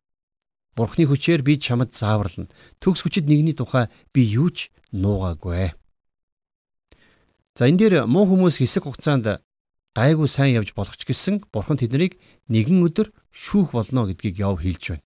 Бурхны 0.78 1.10
хүчээр 1.10 1.42
би 1.42 1.58
чамд 1.58 1.98
зааварлана. 1.98 2.46
Төгс 2.78 3.02
хүчит 3.02 3.26
нэгний 3.26 3.58
тухай 3.58 3.90
би 4.14 4.22
юу 4.22 4.54
ч 4.54 4.70
нуугаагүй. 4.94 5.74
За 7.58 7.66
энэ 7.66 7.90
дээр 7.90 7.94
муу 8.06 8.30
хүмүүс 8.30 8.62
хэсэг 8.62 8.86
хугацаанд 8.86 9.42
гайгүй 9.96 10.28
сайн 10.28 10.60
явж 10.60 10.76
болох 10.76 10.92
ч 11.00 11.08
гэсэн 11.08 11.48
Бурхан 11.48 11.80
тэднийг 11.80 12.20
нэгэн 12.52 12.84
өдөр 12.84 13.08
шүүх 13.32 13.72
болно 13.72 14.04
гэдгийг 14.04 14.44
Йов 14.44 14.60
хэлж 14.60 14.84
байна. 14.92 15.04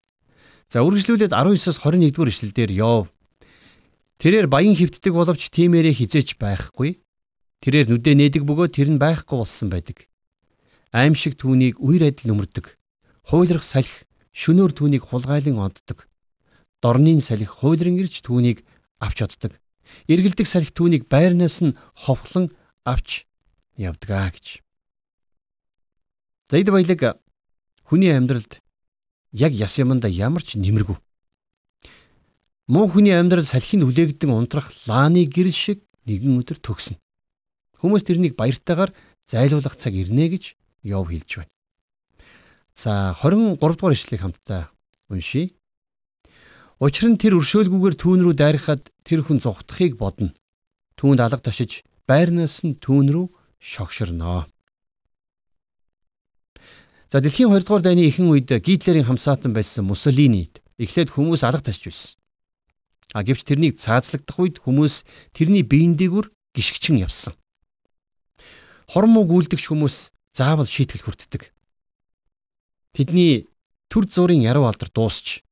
За 0.68 0.84
үргэлжлүүлээд 0.84 1.32
19-оос 1.32 1.80
21-р 1.80 2.28
эшлэлдэр 2.28 2.72
Йов 2.76 3.08
Тэрээр 4.18 4.46
баян 4.46 4.72
хөвддөг 4.72 5.12
боловч 5.12 5.50
тиймэрээ 5.50 5.94
хизээч 6.00 6.38
байхгүй. 6.38 7.02
Тэрээр 7.60 7.92
нүдэ 7.92 8.14
нээдэг 8.14 8.42
бөгөө 8.46 8.68
тэр 8.70 8.88
нь 8.94 9.00
байхгүй 9.02 9.36
болсон 9.36 9.68
байдаг. 9.68 10.06
Аимшиг 10.94 11.34
түүнийг 11.36 11.82
үер 11.82 12.08
адил 12.08 12.32
нөмөрдөг. 12.32 12.78
Хуйлрах 13.28 13.60
салхи 13.66 14.06
шөнөөр 14.32 14.72
түүнийг 14.72 15.10
хулгайлан 15.10 15.58
оддог. 15.58 16.06
Дорны 16.78 17.18
салхи 17.20 17.44
хуйлран 17.44 17.98
ирж 17.98 18.22
түүнийг 18.22 18.62
авч 19.02 19.18
оддог. 19.26 19.52
Эргэлдэг 20.08 20.46
салхи 20.46 20.70
түүнийг 20.70 21.10
байрнаас 21.10 21.60
нь 21.60 21.76
ховхлон 21.92 22.48
авч 22.86 23.26
явдгаа 23.76 24.30
гэж. 24.32 24.63
За 26.54 26.60
эд 26.62 26.70
баялаг 26.70 27.18
хүний 27.82 28.14
амьдралд 28.14 28.62
яг 29.34 29.50
яс 29.50 29.74
юманда 29.74 30.06
ямар 30.06 30.38
ч 30.38 30.54
нэмэргүй. 30.54 30.94
Муу 32.70 32.86
хүний 32.86 33.10
амьдрал 33.10 33.42
салхинд 33.42 33.82
үлээгдэн 33.82 34.30
унтрах 34.30 34.70
лааны 34.86 35.26
гэрэл 35.26 35.50
шиг 35.50 35.82
нэгэн 36.06 36.38
өдөр 36.38 36.62
төгснө. 36.62 37.02
Хүмүүс 37.82 38.06
тэрнийг 38.06 38.38
баяртайгаар 38.38 38.94
зайлуулах 39.26 39.74
цаг 39.74 39.98
ирнэ 39.98 40.30
гэж 40.30 40.54
Йов 40.86 41.10
хэлж 41.10 41.42
байна. 41.42 41.50
За 42.70 43.18
23 43.18 43.58
дугаар 43.58 43.98
ишлэгийг 43.98 44.22
хамтдаа 44.22 44.70
уншийе. 45.10 45.58
Учир 46.78 47.10
нь 47.10 47.18
тэр 47.18 47.34
өршөөлгүйгээр 47.34 47.98
түүн 47.98 48.22
рүү 48.22 48.34
дайрахад 48.38 48.94
тэр 49.02 49.26
хүн 49.26 49.42
зугтахыг 49.42 49.98
бодно. 49.98 50.30
Түүнд 50.94 51.18
алга 51.18 51.42
ташиж 51.42 51.82
байрнаас 52.06 52.62
нь 52.62 52.78
түүн 52.78 53.10
рүү 53.10 53.26
шогшорноо. 53.58 54.46
За 57.12 57.20
дэлхийн 57.20 57.50
2 57.52 57.64
дугаар 57.64 57.82
дайны 57.82 58.08
ихэнх 58.08 58.30
үед 58.32 58.48
Гитлерийн 58.50 59.06
хамсаатан 59.06 59.52
байсан 59.52 59.84
Муссолинид 59.84 60.62
эхлээд 60.78 61.12
хүмүүс 61.12 61.44
алга 61.44 61.62
ташиж 61.62 61.84
байсан. 61.88 62.16
А 63.14 63.22
гэвч 63.22 63.44
тэрнийг 63.46 63.78
цаазлагдах 63.78 64.38
үед 64.40 64.56
хүмүүс 64.64 65.04
тэрний 65.36 65.62
биеийн 65.62 65.94
дээгүр 65.94 66.32
гიშгчин 66.56 66.98
явсан. 66.98 67.38
Хормоо 68.90 69.24
гүйлдэгч 69.28 69.70
хүмүүс 69.70 70.10
заавал 70.34 70.66
шийтгэл 70.66 71.06
хүртдэг. 71.06 71.54
Тэдний 72.94 73.46
төр 73.92 74.10
зургийн 74.10 74.42
яруу 74.42 74.66
алдар 74.66 74.90
дуусч 74.90 75.46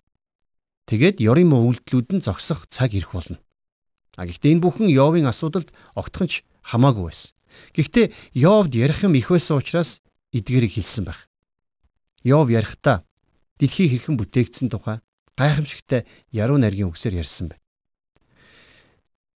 тэгээд 0.91 1.23
муу 1.47 1.71
үйлдэлүүд 1.71 2.19
нь 2.19 2.25
зогсох 2.25 2.67
цаг 2.67 2.95
ирэх 2.99 3.15
болно. 3.15 3.39
А 4.19 4.27
гэхдээ 4.27 4.59
энэ 4.59 4.63
бүхэн 4.63 4.89
Йовын 4.91 5.31
асуудалд 5.31 5.71
огтхон 5.95 6.29
ч 6.29 6.43
хамаагүй 6.67 7.09
байсан. 7.09 7.33
Гэхдээ 7.73 8.13
Йовд 8.35 8.75
ярих 8.75 9.03
юм 9.07 9.15
их 9.15 9.31
байсан 9.31 9.57
учраас 9.57 10.03
эдгээрийг 10.35 10.77
хэлсэн 10.77 11.07
байх. 11.07 11.32
Йов 12.25 12.51
ярихдаа 12.51 13.05
дэлхий 13.59 13.91
хэрхэн 13.91 14.17
бүтээгдсэн 14.19 14.71
тухай 14.71 15.03
гайхамшигтай 15.37 16.07
яруу 16.31 16.59
найргийн 16.59 16.91
үгсээр 16.91 17.23
ярьсан 17.23 17.51
байна. 17.51 17.63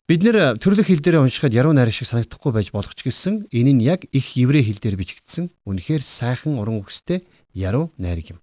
Бид 0.07 0.23
нэр 0.23 0.55
төрлөх 0.63 0.87
хэл 0.87 1.03
дээрээ 1.03 1.27
уншихад 1.27 1.51
яруу 1.51 1.75
найр 1.75 1.91
шиг 1.91 2.07
санагдахгүй 2.07 2.55
байж 2.55 2.71
болох 2.71 2.95
ч 2.95 3.03
гэсэн 3.11 3.51
энэ 3.51 3.73
нь 3.75 3.83
яг 3.83 4.07
их 4.15 4.39
еврей 4.39 4.63
хэл 4.63 4.79
дээр 4.79 4.95
бичигдсэн 5.03 5.51
үнэхээр 5.67 5.99
сайхан 5.99 6.63
уран 6.63 6.79
үгстэй 6.79 7.27
яруу 7.51 7.91
найраг 7.99 8.39
юм. 8.39 8.41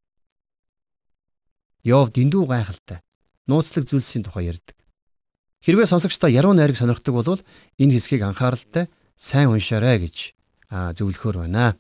Йов 1.88 2.12
дэндүү 2.12 2.44
гайхалтай 2.52 3.00
нууцлаг 3.48 3.88
зүйлсийн 3.88 4.28
тухай 4.28 4.52
ярьдаг. 4.52 4.76
Хэрвээ 5.64 5.88
сонсогчдоо 5.88 6.28
яруу 6.28 6.52
найраг 6.52 6.76
сонирхдаг 6.76 7.16
бол 7.16 7.40
энэ 7.80 7.96
хэсгийг 7.96 8.28
анхааралтай 8.28 8.92
сайн 9.16 9.56
уншаарай 9.56 10.04
гэж 10.04 10.36
зөвлөхөр 11.00 11.48
байна. 11.48 11.80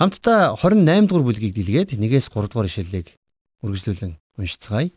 Хамтдаа 0.00 0.56
28 0.56 1.12
дугаар 1.12 1.24
бүлгийг 1.28 1.52
дэлгээд 1.52 1.92
1-ээс 1.92 2.32
3 2.32 2.48
дугаар 2.48 2.72
ишлэлийг 2.72 3.20
үргэлжлүүлэн 3.60 4.16
уншицгаая. 4.40 4.96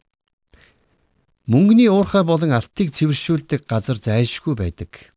Мөнгөний 1.43 1.91
уурхай 1.91 2.23
болон 2.23 2.55
алтыг 2.55 2.95
цэвэршүүлдэг 2.95 3.67
газар 3.67 3.99
зайлшгүй 3.99 4.55
байдаг. 4.55 5.11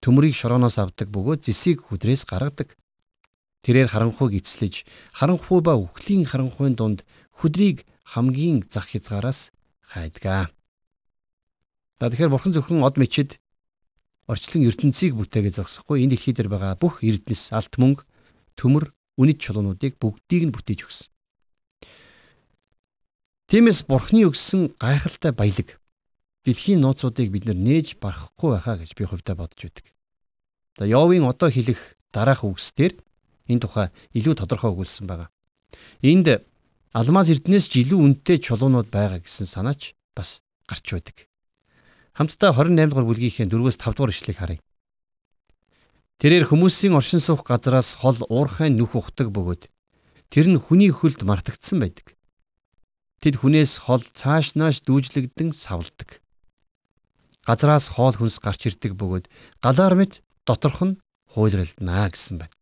Төмрийг 0.00 0.32
шорооноос 0.32 0.80
авдаг 0.80 1.12
бөгөөд 1.12 1.44
зэсийг 1.44 1.84
хүдрээс 1.84 2.24
гаргадаг. 2.24 2.80
Тэрээр 3.60 3.92
харанхуйг 3.92 4.40
эцлэж, 4.40 4.88
харанхуй 5.12 5.60
ба 5.60 5.76
үхлийн 5.76 6.24
харанхуйн 6.24 6.72
дунд 6.72 7.04
хүдрийг 7.36 7.84
хамгийн 8.08 8.64
зах 8.72 8.88
хязгаараас 8.88 9.52
хайдгаа. 9.84 10.48
За 12.00 12.08
тэгэхээр 12.08 12.32
бурхан 12.32 12.56
зөвхөн 12.56 12.80
од 12.80 12.96
мечид 12.96 13.36
орчлон 14.32 14.64
ертөнцийг 14.64 15.12
бүтээгээ 15.12 15.60
зогсохгүй 15.60 16.08
энэ 16.08 16.16
дэлхий 16.16 16.32
дээр 16.32 16.48
байгаа 16.48 16.80
бүх 16.80 17.04
эрдэнэс, 17.04 17.52
алт 17.52 17.76
мөнгө, 17.76 18.08
төмөр, 18.56 18.96
үнэт 19.16 19.40
чулуунуудыг 19.40 19.96
бүгдийг 20.00 20.48
нь 20.48 20.54
бүтээж 20.54 20.80
өгсөн. 20.84 21.08
Тиймээс 23.46 23.86
Бурхны 23.86 24.26
өгсөн 24.26 24.74
гайхалтай 24.76 25.32
баялаг 25.32 25.78
дэлхийн 26.46 26.82
нууцуудыг 26.82 27.30
бид 27.30 27.46
нээж 27.46 27.98
барахгүй 28.02 28.58
байхаа 28.58 28.76
гэж 28.78 28.94
би 28.94 29.04
хувьдаа 29.06 29.34
бодож 29.38 29.60
байдаг. 29.66 29.86
За 30.78 30.84
Йовын 30.86 31.24
одоо 31.24 31.50
хэлэх 31.50 31.94
дараах 32.10 32.42
үгсээр 32.44 32.98
энэ 33.48 33.62
тухай 33.62 33.88
илүү 34.18 34.34
тодорхой 34.34 34.74
өгүүлсэн 34.74 35.06
байна. 35.06 35.30
Энд 36.02 36.42
алмаз 36.92 37.30
эрдэнэс 37.30 37.70
ч 37.70 37.86
илүү 37.86 37.98
үнэтэй 38.02 38.38
чулуунууд 38.42 38.90
байгаа 38.90 39.22
гэсэн 39.22 39.46
санаач 39.46 39.94
бас 40.14 40.42
гарч 40.66 40.86
байдаг. 40.90 41.30
Хамтдаа 42.18 42.50
28 42.50 42.90
дугаар 42.90 43.06
бүлгийнхээ 43.06 43.46
4-өөс 43.46 43.78
5 43.78 43.94
дугаар 43.94 44.10
ишлэгийг 44.10 44.38
харъя. 44.42 44.65
Тэрээр 46.16 46.48
хүмүүсийн 46.48 46.96
оршин 46.96 47.20
суух 47.20 47.44
газараас 47.44 48.00
хол 48.00 48.16
уурхайн 48.32 48.72
нүх 48.80 48.96
ухдаг 48.96 49.28
бөгөөд 49.36 49.68
тэр 50.32 50.46
нь 50.48 50.56
хүний 50.56 50.88
хөлд 50.88 51.20
мартагдсан 51.28 51.76
байдаг. 51.76 52.16
Тэд 53.20 53.44
хүнээс 53.44 53.84
хол 53.84 54.00
цааш 54.00 54.56
нааш 54.56 54.80
дүүжлэгдэн 54.88 55.52
савладаг. 55.52 56.24
Газараас 57.44 57.92
хоол 57.92 58.16
хүнс 58.16 58.40
гарч 58.40 58.64
ирдэг 58.64 58.96
бөгөөд 58.96 59.28
галаар 59.60 59.92
мэт 59.92 60.24
доторх 60.48 60.80
нь 60.80 60.98
хуйлралдана 61.36 62.08
гэсэн 62.08 62.40
байна. 62.40 62.56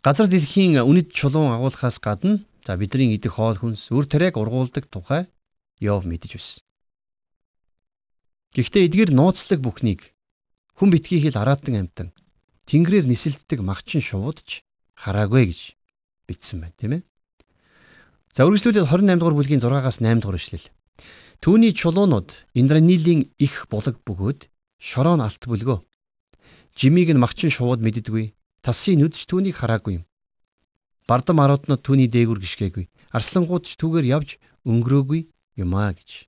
Газар 0.00 0.24
дэлхийн 0.24 0.80
үнэт 0.80 1.12
чулуун 1.12 1.52
агуулхаас 1.52 2.00
гадна 2.00 2.40
за 2.64 2.80
бидний 2.80 3.12
идэх 3.12 3.36
хоол 3.36 3.60
хүнс 3.60 3.92
үр 3.92 4.08
тариаг 4.08 4.40
ургуулдаг 4.40 4.88
тухай 4.88 5.28
Йов 5.78 6.08
мэдэж 6.08 6.32
байсан. 6.34 6.62
Гэхдээ 8.56 8.88
эдгээр 8.88 9.10
нууцлаг 9.14 9.60
бүхнийг 9.62 10.16
хүн 10.78 10.94
битгий 10.94 11.18
хэл 11.18 11.34
араатан 11.34 11.74
амтан 11.74 12.08
тэнгэрээр 12.70 13.10
нисэлддэг 13.10 13.58
магчин 13.66 13.98
шувуудч 13.98 14.62
хараагүй 14.94 15.50
гэж 15.50 15.60
бичсэн 16.30 16.62
байна 16.62 16.78
тийм 16.78 16.92
ээ. 16.94 17.02
За 18.30 18.46
үргэлжлүүлээд 18.46 18.86
28 18.86 19.18
дугаар 19.18 19.34
бүлгийн 19.34 19.58
6-аас 19.58 19.98
8 19.98 20.22
дугаар 20.22 20.38
ишлэл. 20.38 20.70
Түүний 21.42 21.74
чулуунууд 21.74 22.46
Индранилийн 22.54 23.26
их 23.42 23.66
булаг 23.66 23.98
бөгөөд 24.06 24.46
шороо 24.78 25.18
нь 25.18 25.26
алт 25.26 25.42
бүлгөө. 25.42 25.82
Жимиг 26.78 27.10
нь 27.10 27.18
магчин 27.18 27.50
шууд 27.50 27.82
мэддэггүй. 27.82 28.38
Тасын 28.62 29.02
нүдч 29.02 29.26
түүнийг 29.26 29.58
хараагүй 29.58 29.98
юм. 29.98 30.04
Бардам 31.10 31.42
арууднууд 31.42 31.82
түүний 31.82 32.06
дээгүр 32.06 32.38
гიშгээгүй. 32.38 32.86
Арслангууд 33.10 33.66
ч 33.66 33.74
түүгээр 33.80 34.06
явж 34.14 34.38
өнгөрөөгүй 34.62 35.20
юм 35.58 35.74
а 35.74 35.90
гэж. 35.90 36.27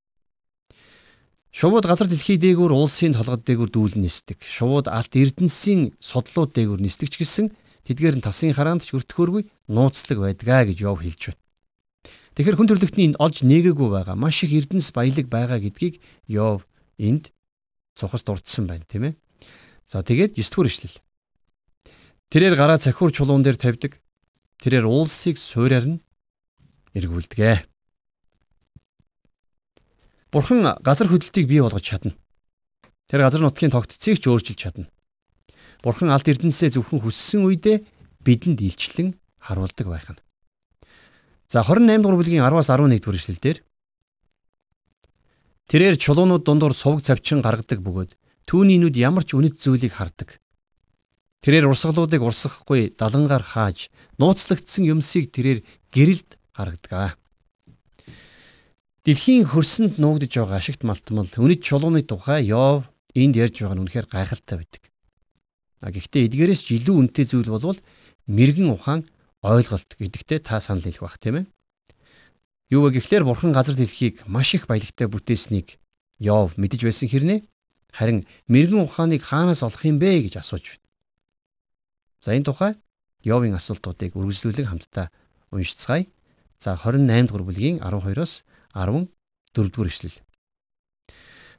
Шувууд 1.50 1.82
газар 1.82 2.06
дэлхий 2.06 2.38
дээгүүр 2.38 2.70
уулсын 2.70 3.10
толгод 3.10 3.42
дээгүүр 3.42 3.70
дүүлэн 3.74 4.06
нисдэг. 4.06 4.38
Шувууд 4.38 4.86
алт 4.86 5.10
эрдэнсийн 5.10 5.98
судлууд 5.98 6.54
дээгүүр 6.54 6.78
нисдэг 6.78 7.10
ч 7.10 7.18
гэсэн 7.18 7.50
тэдгээр 7.90 8.22
нь 8.22 8.24
тасын 8.24 8.54
хараанд 8.54 8.86
ч 8.86 8.94
өртөхөөргүй 8.94 9.50
нууцлаг 9.66 10.18
байдгаа 10.22 10.70
гэж 10.70 10.78
Йов 10.86 11.02
хэлж 11.02 11.34
байна. 11.34 11.42
Тэгэхээр 12.38 12.54
хүн 12.54 12.70
төрлөختний 12.70 13.08
олж 13.18 13.42
нээгээгүй 13.42 13.88
байгаа 13.90 14.14
маш 14.14 14.46
их 14.46 14.54
эрдэнэс 14.54 14.94
баялаг 14.94 15.26
байгаа 15.26 15.58
гэдгийг 15.58 15.98
Йов 16.30 16.62
энд 17.02 17.34
цухас 17.98 18.22
дурдсан 18.22 18.70
байна, 18.70 18.86
тийм 18.86 19.10
ээ. 19.10 19.14
За 19.90 20.06
тэгээд 20.06 20.38
9 20.38 20.54
дугаар 20.54 20.70
ишлэл. 20.70 21.02
Тэрээр 22.30 22.54
гараа 22.54 22.78
цахиур 22.78 23.10
чулуун 23.10 23.42
дээр 23.42 23.58
тавьдаг. 23.58 23.98
Тэрээр 24.62 24.86
уулсыг 24.86 25.34
суураар 25.34 25.98
нь 25.98 26.00
эргүүлдэг. 26.94 27.66
Бурхан 30.30 30.78
газар 30.80 31.10
хөдлөлтийг 31.10 31.46
бий 31.50 31.60
болгож 31.60 31.82
чадна. 31.82 32.14
Тэр 33.10 33.26
газар 33.26 33.42
нутгийн 33.42 33.74
тогтцыг 33.74 34.22
ч 34.22 34.24
өөрчилж 34.30 34.58
чадна. 34.58 34.86
Бурхан 35.82 36.14
алд 36.14 36.26
эрдэнэсээ 36.26 36.78
зөвхөн 36.78 37.02
хүссэн 37.02 37.42
үедээ 37.42 37.82
бидэнд 38.22 38.62
илчлэн 38.62 39.18
харуулдаг 39.42 39.86
байх 39.90 40.06
нь. 40.14 40.22
За 41.50 41.66
28 41.66 41.98
дугаар 41.98 42.18
бүлгийн 42.20 42.46
10-аас 42.46 42.70
11 42.70 43.02
дугаар 43.02 43.18
ишлэлдэр 43.18 43.58
Тэрээр 45.70 45.96
чулуунууд 46.02 46.42
дундуур 46.42 46.74
сувг 46.74 47.02
цавчин 47.06 47.42
гаргадаг 47.42 47.78
бөгөөд 47.82 48.18
түүний 48.46 48.82
нүд 48.82 48.98
ямар 48.98 49.22
ч 49.22 49.38
үнэт 49.38 49.54
зүйлийг 49.58 49.94
хардаг. 49.94 50.42
Тэрээр 51.46 51.70
урсгалуудыг 51.70 52.22
урсгахгүй 52.26 52.98
далангаар 52.98 53.46
хааж 53.46 53.86
нууцлагдсан 54.18 54.82
юмсыг 54.90 55.30
тэрээр 55.30 55.62
гэрэлд 55.94 56.38
гаргадаг. 56.58 57.19
Дэлхийн 59.00 59.48
хөрсөнд 59.48 59.96
нуугдж 59.96 60.36
байгаа 60.36 60.60
ашигт 60.60 60.84
малтмал 60.84 61.24
үнэт 61.24 61.64
чулууны 61.64 62.04
тухай 62.04 62.52
Йов 62.52 62.84
энд 63.16 63.32
ярьж 63.32 63.64
байгаа 63.64 63.80
нь 63.80 63.82
үнэхээр 63.88 64.06
гайхалтай 64.12 64.56
байдаг. 64.60 64.82
А 65.80 65.88
гэхдээ 65.88 66.28
эдгээрээс 66.28 66.60
ч 66.68 66.76
илүү 66.76 67.08
үнэтэй 67.08 67.24
зүйл 67.24 67.48
болвол 67.48 67.80
мэрэгэн 68.28 68.68
ухаан 68.68 69.08
ойлголт 69.40 69.96
гэдэгтээ 69.96 70.44
та 70.44 70.60
санал 70.60 70.84
хэлэх 70.84 71.00
бах 71.00 71.16
тийм 71.16 71.40
ээ. 71.40 71.46
Юу 72.68 72.84
вэ 72.84 73.00
гэхлээр 73.00 73.24
бурхан 73.24 73.56
газар 73.56 73.72
дэлхийг 73.72 74.28
маш 74.28 74.52
их 74.52 74.68
баялагтай 74.68 75.08
бүтээснийг 75.08 75.80
Йов 76.20 76.60
мэдэж 76.60 76.84
байсан 76.84 77.08
хэрнээ 77.08 77.40
харин 77.96 78.28
мэрэгэн 78.52 78.84
ухааныг 78.84 79.24
хаанаас 79.24 79.64
олох 79.64 79.80
юм 79.88 79.96
бэ 79.96 80.28
гэж 80.28 80.44
асууж 80.44 80.76
байна. 80.76 80.84
За 82.20 82.36
энэ 82.36 82.44
тухай 82.44 82.72
Йовын 83.24 83.56
асуултуудыг 83.56 84.12
үргэлжлүүлэн 84.12 84.68
хамтдаа 84.68 85.08
уншицгаая. 85.48 86.04
За 86.60 86.76
28 86.76 87.26
дугаар 87.26 87.44
бүлгийн 87.48 87.80
12-оос 87.80 88.44
14 88.76 89.08
дугаар 89.56 89.88
ишлэл. 89.88 90.20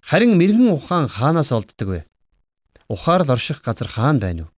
Харин 0.05 0.37
мэрэгэн 0.37 0.69
ухаан 0.77 1.09
хаанаас 1.09 1.49
олддог 1.51 1.89
вэ? 1.89 1.99
Ухаар 2.85 3.25
л 3.25 3.33
орших 3.33 3.65
газар 3.65 3.89
хаан 3.89 4.21
байна 4.21 4.45
уу? 4.45 4.53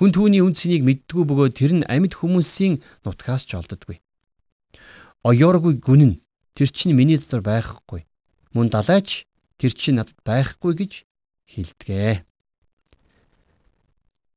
Хүн 0.00 0.16
түүний 0.16 0.40
үн 0.40 0.56
цэнийг 0.56 0.80
мэддгүү 0.88 1.24
бөгөөд 1.28 1.52
тэр 1.60 1.72
нь 1.76 1.84
амьд 1.84 2.16
хүмүүсийн 2.16 2.80
нутгаас 3.04 3.44
ч 3.44 3.52
олддоггүй. 3.60 4.00
Оёоргүй 5.28 5.76
гүн 5.76 6.02
нь 6.08 6.20
тэр 6.56 6.72
чинь 6.72 6.96
миний 6.96 7.20
дотор 7.20 7.44
байхгүй. 7.44 8.08
Мөн 8.56 8.72
далайч 8.72 9.28
тэр 9.60 9.76
чинь 9.76 10.00
надад 10.00 10.16
байхгүй 10.24 10.72
гэж 10.72 11.04
хэлдэгэ. 11.52 12.24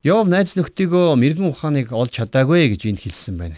Йов 0.04 0.28
найз 0.28 0.60
нөхдийгөө 0.60 1.16
мэрэгэн 1.16 1.48
ухааныг 1.48 1.96
олж 1.96 2.12
чадаагүй 2.12 2.76
гэж 2.76 2.92
энд 2.92 3.00
хэлсэн 3.00 3.40
байна. 3.40 3.56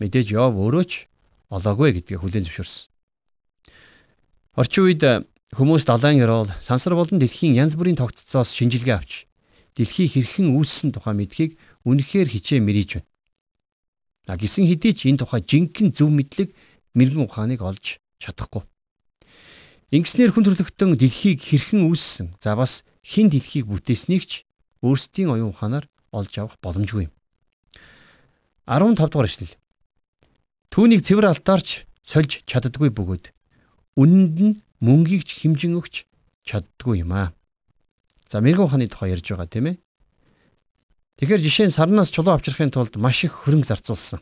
Мэдээж 0.00 0.36
Йов 0.36 0.54
өөрөө 0.56 0.84
ч 0.84 0.92
олоогүй 1.48 1.96
гэдгийг 1.96 2.20
хүлээн 2.20 2.44
зөвшөөрсөн. 2.44 2.90
Орчин 4.56 4.82
үед 4.84 5.02
хүмүүс 5.56 5.84
далайн 5.88 6.20
ёроол 6.20 6.50
сансар 6.60 6.96
болон 6.96 7.20
дэлхийн 7.20 7.56
янз 7.56 7.76
бүрийн 7.76 7.96
тогтцоос 7.96 8.52
шинжилгээ 8.56 8.96
авч 8.96 9.24
дэлхий 9.76 10.08
хэрхэн 10.08 10.56
үүссэн 10.56 10.96
тухай 10.96 11.12
мэдхийг 11.16 11.60
үнэхээр 11.84 12.28
хичээ 12.32 12.60
мэрийж 12.64 13.00
байна. 13.00 13.08
А 14.26 14.36
гисэн 14.40 14.64
хэдий 14.66 14.92
ч 14.96 15.06
энэ 15.12 15.20
тухай 15.22 15.44
жинхэнэ 15.44 15.92
зөв 15.92 16.10
мэдлэг 16.10 16.50
мэрэгэн 16.96 17.28
ухааныг 17.28 17.60
олж 17.60 18.00
чадахгүй. 18.18 18.64
Ингэснээр 19.92 20.32
хүн 20.32 20.44
төрлөختөн 20.48 20.98
дэлхийг 20.98 21.44
хэрхэн 21.44 21.86
үүссэн 21.86 22.34
за 22.40 22.56
бас 22.58 22.82
хин 23.04 23.30
дэлхийг 23.30 23.70
бүтээснийг 23.70 24.24
ч 24.26 24.32
өөрсдийн 24.82 25.30
оюун 25.30 25.54
ухаанаар 25.54 25.86
олж 26.10 26.32
авах 26.40 26.58
боломжгүй 26.58 27.06
юм. 27.06 27.12
15 28.66 28.98
дугаар 28.98 29.30
эшлэл. 29.30 29.54
Түүнийг 30.76 31.00
цэвэр 31.08 31.32
алтаарч 31.32 31.88
сольж 32.04 32.44
чаддгүй 32.44 32.92
бөгөөд 32.92 33.32
үнэнд 33.96 34.36
нь 34.44 34.60
мөнгийг 34.84 35.24
ч 35.24 35.40
химжин 35.40 35.72
өгч 35.72 36.04
чаддгүй 36.44 37.00
юм 37.00 37.16
аа. 37.16 37.32
За 38.28 38.44
мэрэгэн 38.44 38.68
ухааны 38.68 38.84
тухай 38.84 39.16
ярьж 39.16 39.24
байгаа 39.24 39.48
тийм 39.48 39.72
ээ. 39.72 39.80
Тэгэхээр 41.16 41.40
жишээ 41.48 41.66
нь 41.72 41.76
сарнаас 41.80 42.12
чулуу 42.12 42.36
авчрахын 42.36 42.68
тулд 42.68 42.92
маш 43.00 43.24
их 43.24 43.32
хөрөнгө 43.48 43.72
зарцуулсан. 43.72 44.20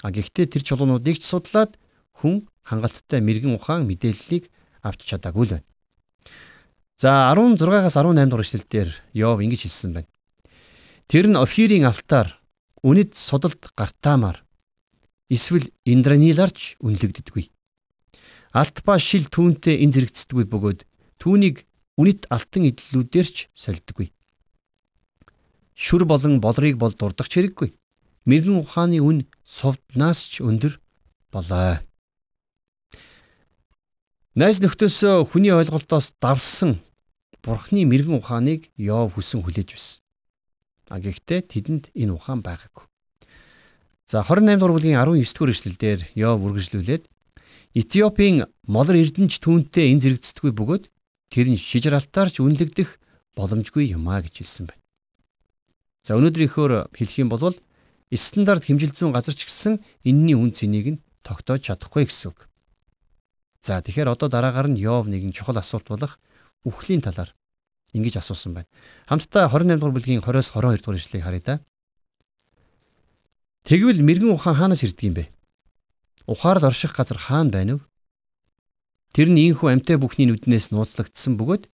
А 0.00 0.08
гэхдээ 0.08 0.56
тэр 0.56 0.64
чулуунуудыг 0.64 1.20
ч 1.20 1.28
судлаад 1.28 1.76
хүн 2.24 2.48
хангалттай 2.64 3.20
мэрэгэн 3.20 3.60
ухаан 3.60 3.84
мэдээллийг 3.84 4.48
авч 4.80 5.04
чадаагүй 5.04 5.44
л 5.44 5.54
байна. 5.60 5.68
За 6.96 7.28
16-аас 7.36 7.92
18 7.92 8.24
дугаар 8.24 8.40
эшлэлдэр 8.48 8.88
Йов 9.12 9.44
ингэж 9.44 9.68
хэлсэн 9.68 10.00
байна. 10.00 10.08
Тэр 11.12 11.28
нь 11.28 11.36
Офирийн 11.36 11.84
алтаар 11.84 12.40
үнэт 12.80 13.20
судалт 13.20 13.68
гартаамаар 13.76 14.48
эсвэл 15.30 15.70
индраниларч 15.86 16.82
үнэлэгддэггүй. 16.82 17.48
Алт 18.50 18.82
ба 18.82 18.98
шил 18.98 19.30
түүнтэй 19.30 19.78
эн 19.78 19.94
зэрэгцдэггүй 19.94 20.46
бөгөөд 20.50 20.80
түүнийг 21.22 21.62
үнэт 21.94 22.26
алтан 22.34 22.66
идэллүүдээр 22.66 23.28
ч 23.30 23.46
сольдөггүй. 23.54 24.10
Шүр 25.78 26.02
болон 26.04 26.42
болрыг 26.42 26.76
бол 26.82 26.92
дурдах 26.92 27.30
хэрэггүй. 27.30 27.70
Мэргэн 28.26 28.58
ухааны 28.58 28.98
үн 28.98 29.30
совднаас 29.46 30.26
ч 30.26 30.42
өндөр 30.42 30.82
болоо. 31.30 31.78
Найс 34.34 34.58
нөхдөсөө 34.58 35.30
хүний 35.30 35.54
ойлголтоос 35.54 36.18
давсан 36.18 36.82
бурхны 37.40 37.86
мэрэгэн 37.86 38.18
ухааныг 38.18 38.68
Йов 38.76 39.14
хүсэн 39.14 39.46
хүлээж 39.46 39.68
байсан. 39.72 40.02
А 40.90 40.98
гэхдээ 40.98 41.40
тэдэнд 41.46 41.84
энэ 41.94 42.12
ухаан 42.18 42.42
байгаагүй. 42.42 42.89
За 44.10 44.24
28 44.26 44.58
дугаар 44.58 44.74
бүлгийн 44.74 44.98
19 44.98 45.22
дугаар 45.22 45.54
эшлэлдэр 45.54 46.00
Йов 46.18 46.42
үргэлжлүүлээд 46.42 47.04
Этиопийн 47.78 48.50
молор 48.66 48.98
эрдэнэч 48.98 49.38
түүнтэй 49.38 49.94
энэ 49.94 50.02
зэрэгцдэггүй 50.02 50.50
бөгөөд 50.50 50.84
тэр 51.30 51.46
нь 51.46 51.54
шижралтаар 51.54 52.34
ч 52.34 52.42
үнэлэгдэх 52.42 52.98
боломжгүй 53.38 53.94
юм 53.94 54.10
а 54.10 54.18
гэж 54.18 54.42
хэлсэн 54.42 54.66
байна. 54.66 54.82
За 56.02 56.18
өнөөдрийнхөөр 56.18 56.90
хэлэх 56.90 57.22
юм 57.22 57.30
бол 57.30 57.54
стандарт 58.10 58.66
хэмжил 58.66 58.90
зүүн 58.90 59.14
газар 59.14 59.38
ч 59.38 59.46
гэсэн 59.46 59.78
энэний 60.02 60.34
үн 60.34 60.50
цэнийг 60.50 60.98
нь 60.98 61.02
тогтоож 61.22 61.70
чадахгүй 61.70 62.10
гэсэн 62.10 62.34
үг. 62.34 62.50
За 63.62 63.78
тэгэхээр 63.78 64.10
одоо 64.10 64.26
дараагаар 64.26 64.74
нь 64.74 64.82
Йов 64.82 65.06
нэгэн 65.06 65.30
чухал 65.30 65.54
асуулт 65.54 65.86
болох 65.86 66.18
үхлийн 66.66 66.98
талаар 66.98 67.30
ингэж 67.94 68.18
асуусан 68.18 68.58
байна. 68.58 68.70
Хамтдаа 69.06 69.46
28 69.46 69.78
дугаар 69.78 69.94
бүлгийн 69.94 70.18
20-с 70.26 70.50
22 70.58 70.82
дугаар 70.82 70.98
ишлэгийг 70.98 71.22
харъя 71.22 71.46
да. 71.46 71.54
Тэгвэл 73.64 74.00
мэрэгэн 74.00 74.32
ухаан 74.32 74.56
хаанаас 74.56 74.82
ирдэг 74.84 75.04
юм 75.04 75.14
бэ? 75.20 75.24
Ухаарл 76.26 76.64
орших 76.64 76.96
газар 76.96 77.18
хаана 77.20 77.50
байна 77.50 77.72
вэ? 77.76 77.84
Тэр 79.12 79.28
нь 79.34 79.42
ийхүү 79.50 79.68
амтай 79.74 79.98
бүхний 79.98 80.30
нүднээс 80.30 80.70
нууцлагдсан 80.70 81.34
бөгөөд 81.36 81.68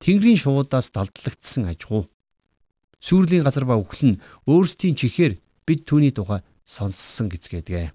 Тэнгэрийн 0.00 0.40
шуудаас 0.40 0.90
далдлагдсан 0.92 1.70
ажгуу. 1.70 2.08
Сүрлийн 3.00 3.44
газар 3.44 3.64
ба 3.64 3.76
үхэл 3.80 4.16
нь 4.16 4.20
өөрсдийн 4.48 4.96
чихээр 4.96 5.40
бид 5.64 5.84
түүний 5.88 6.12
тухай 6.12 6.40
сонссон 6.64 7.28
гэцгээдэг. 7.30 7.94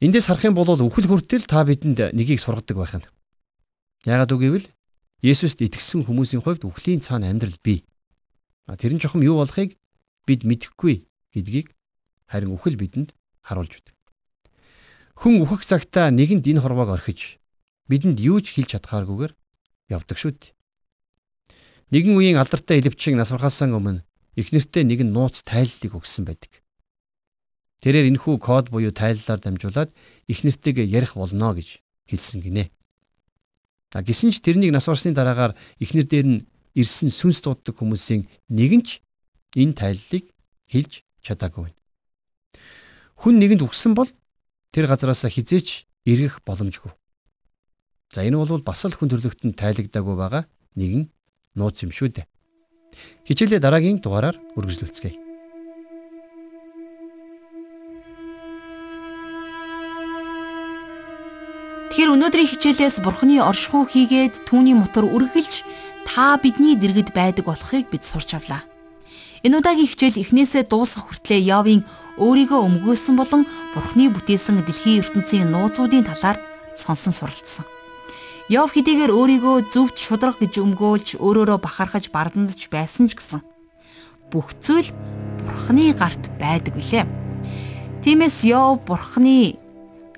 Эндээс 0.00 0.28
харах 0.28 0.44
юм 0.48 0.56
бол 0.56 0.68
үхэл 0.68 1.08
хүртэл 1.08 1.44
та 1.44 1.64
бидэнд 1.64 2.16
нэгийг 2.16 2.40
сургадаг 2.40 2.76
байх 2.76 2.94
нь. 2.96 3.08
Яагаад 4.08 4.32
үгүйвэл 4.32 4.68
Есүст 5.20 5.60
итгэсэн 5.60 6.08
хүмүүсийн 6.08 6.40
хувьд 6.40 6.64
үхлийн 6.64 7.04
цаана 7.04 7.28
амьдрал 7.28 7.60
бий. 7.60 7.84
Тэр 8.80 8.96
нь 8.96 9.00
чухам 9.00 9.20
юу 9.20 9.36
болохыг 9.36 9.76
бид 10.26 10.44
мэдэхгүй 10.44 11.06
гэдгийг 11.34 11.74
харин 12.26 12.54
үхэл 12.54 12.76
бидэнд 12.76 13.14
харуулж 13.44 13.72
байдаг. 13.74 13.94
Хүн 15.20 15.44
үхэх 15.44 15.66
цагтаа 15.66 16.08
нэгэнд 16.10 16.48
энэ 16.48 16.62
хорвоог 16.64 16.96
орхиж 16.96 17.38
бидэнд 17.90 18.18
юу 18.20 18.40
ч 18.40 18.56
хэлж 18.56 18.78
чадхааргүйгээр 18.78 19.32
явдаг 19.92 20.16
шүү 20.16 20.32
дээ. 20.32 20.54
Нэгэн 21.90 22.14
үеийн 22.14 22.38
алдартай 22.38 22.78
элевчиг 22.78 23.18
насвархаасан 23.18 23.74
өмнө 23.74 24.06
эхнэртээ 24.38 24.86
нэгэн 24.86 25.10
нууц 25.10 25.42
тайллыг 25.42 25.98
өгсөн 25.98 26.24
байдаг. 26.24 26.62
Тэрээр 27.82 28.14
энэхүү 28.14 28.36
код 28.38 28.70
буюу 28.70 28.94
тайллаар 28.94 29.40
дамжуулаад 29.42 29.90
эхнэртэйгээ 30.30 30.86
ярих 30.86 31.18
болно 31.18 31.50
гэж 31.56 31.82
хэлсэн 32.06 32.40
гинэ. 32.44 32.70
А 33.90 34.06
гисэн 34.06 34.30
ч 34.30 34.38
тэрнийг 34.38 34.70
нас 34.70 34.86
барсны 34.86 35.10
дараагаар 35.10 35.58
эхнэр 35.82 36.06
дээр 36.06 36.26
нь 36.30 36.40
ирсэн 36.78 37.10
сүнс 37.10 37.42
дууддаг 37.42 37.74
хүмүүсийн 37.74 38.30
нэгэн 38.46 38.86
ч 38.86 39.02
энэ 39.56 39.74
тайллыг 39.74 40.24
хэлж 40.70 41.02
чадаагүй. 41.22 41.74
Хүн 43.20 43.34
нэгэнд 43.36 43.64
үгсэн 43.66 43.92
бол 43.94 44.08
тэр 44.72 44.86
газараас 44.86 45.26
хизээч 45.26 45.86
эргэх 46.06 46.40
боломжгүй. 46.46 46.92
За 48.10 48.24
энэ 48.26 48.38
бол 48.38 48.62
бас 48.62 48.82
л 48.86 48.94
хүн 48.94 49.10
төрлөختөнд 49.10 49.58
тайлагдаагүй 49.58 50.16
байгаа 50.16 50.44
нэгэн 50.74 51.10
нууц 51.54 51.82
юм 51.82 51.92
шүү 51.94 52.10
дээ. 52.14 52.26
Хичээлээ 53.26 53.60
дараагийн 53.62 54.02
дугаараар 54.02 54.36
үргэлжлүүлцгээе. 54.58 55.30
Тэгэхээр 61.90 62.14
өнөөдрийн 62.14 62.50
хичээлээс 62.54 63.02
Бурхны 63.02 63.42
оршихуй 63.42 63.82
хийгээд 63.90 64.46
түүний 64.46 64.78
мотор 64.78 65.10
үргэлж 65.10 65.66
та 66.06 66.38
бидний 66.38 66.78
дэргэд 66.78 67.10
байдаг 67.10 67.50
болохыг 67.50 67.90
бид 67.90 68.06
сурч 68.06 68.38
авлаа. 68.38 68.69
Энэ 69.40 69.56
удаагийн 69.56 69.88
хичээл 69.88 70.20
эхнээсээ 70.20 70.68
дуусах 70.68 71.08
хүртлээр 71.08 71.48
Явын 71.48 71.80
өөрийгөө 72.20 72.60
өмгөөсөн 72.60 73.16
болон 73.16 73.48
Бурхны 73.72 74.12
бүтээсэн 74.12 74.60
дэлхийн 74.68 75.00
ертөнцийн 75.00 75.48
нууцуудын 75.48 76.04
талаар 76.04 76.36
сонсон 76.76 77.16
суралцсан. 77.16 77.64
Яв 78.52 78.68
хэдийгээр 78.68 79.08
өөрийгөө 79.16 79.72
зөвхт 79.72 79.96
шудраг 79.96 80.36
гэж 80.44 80.60
өмгөөлж 80.60 81.08
өөрөөрөө 81.24 81.56
бахархаж 81.56 82.12
бардандж 82.12 82.68
байсан 82.68 83.08
ч 83.08 83.16
гэсэн 83.16 83.40
бүх 84.28 84.52
зүйл 84.60 84.92
Бурхны 85.48 85.96
гарт 85.96 86.28
байдаг 86.36 86.76
билээ. 86.76 87.08
Тиймээс 88.04 88.44
Яв 88.44 88.84
Бурхны 88.84 89.56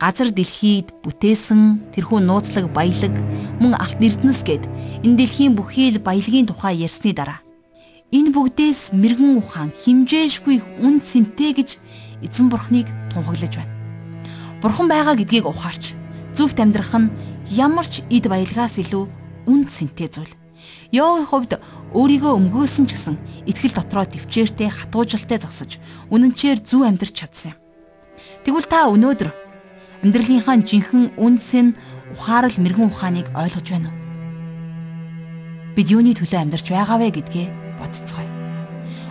газар 0.02 0.34
дэлхийд 0.34 0.90
бүтээсэн 1.06 1.94
тэрхүү 1.94 2.18
нууцлаг 2.26 2.66
баялаг 2.74 3.14
мөн 3.62 3.78
алт 3.78 4.02
эрдэнэс 4.02 4.42
гээд 4.42 4.66
энэ 5.06 5.14
дэлхийн 5.14 5.54
бүхий 5.54 5.94
л 5.94 6.02
баялагын 6.02 6.50
тухай 6.50 6.82
ярьсны 6.82 7.14
дараа 7.14 7.38
энэ 8.12 8.30
бүгдээс 8.30 8.92
мэрэгэн 8.92 9.40
ухаан 9.40 9.72
химжээшгүй 9.72 10.60
үн 10.84 11.00
цэнтэй 11.00 11.56
гэж 11.56 11.70
эзэн 12.20 12.46
бурхныг 12.52 12.86
тунхаглаж 13.10 13.52
байна. 13.56 13.72
Бурхан 14.60 14.86
байгаа 14.86 15.16
гэдгийг 15.16 15.48
ухаарч 15.48 15.96
зөвхт 16.36 16.60
амьдрах 16.60 16.92
нь 16.92 17.12
ямар 17.48 17.88
ч 17.88 18.04
эд 18.12 18.28
баялгаас 18.28 18.76
илүү 18.78 19.04
үн 19.48 19.60
цэнтэй 19.64 20.12
зүйл. 20.12 20.36
Йовын 20.94 21.26
хувьд 21.26 21.52
өөрийгөө 21.96 22.32
өмгөөсөн 22.38 22.86
ч 22.86 22.94
гэсэн 22.94 23.16
итгэл 23.50 23.74
дотроо 23.74 24.06
төвчээртэй 24.06 24.70
хатуужилтай 24.70 25.40
зогсож 25.42 25.80
үнэнчээр 26.12 26.62
зөв 26.62 26.86
амьдрч 26.86 27.16
чадсан 27.16 27.56
юм. 27.56 27.58
Тэгвэл 28.46 28.68
та 28.70 28.86
өнөөдөр 28.92 29.42
Амьдралынхаа 30.02 30.58
жинхэнэ 30.58 31.14
үндэс 31.14 31.52
нь 31.62 31.78
ухаарал 32.10 32.58
мэрэгэн 32.58 32.90
ухааныг 32.90 33.26
ойлгож 33.38 33.66
байна 33.70 33.94
уу? 33.94 33.98
Бид 35.78 35.86
юуны 35.94 36.10
төлөө 36.10 36.42
амьдарч 36.42 36.66
байгаа 36.74 36.98
вэ 36.98 37.08
гэдгээ 37.22 37.61
бодцгоё. 37.82 38.30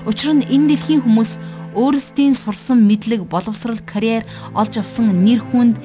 Учир 0.07 0.31
нь 0.39 0.47
энэ 0.47 0.79
дэлхийн 0.79 1.03
хүмүүс 1.03 1.31
өөрсдийн 1.75 2.35
сурсан 2.35 2.87
мэдлэг, 2.87 3.27
боловсрал, 3.27 3.79
карьер 3.83 4.23
олж 4.55 4.79
авсан 4.79 5.11
нэр 5.11 5.43
хүнд, 5.43 5.77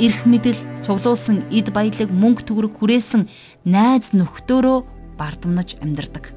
эрх 0.00 0.26
мэдэл, 0.26 0.58
цуглуулсан 0.82 1.46
эд 1.54 1.70
баялаг, 1.70 2.10
мөнгө 2.10 2.44
төгрөг 2.48 2.74
хүрээсэн 2.76 3.28
найз 3.64 4.12
нөхдөөрөө 4.12 4.78
бардамнаж 5.16 5.78
амьдардаг. 5.80 6.34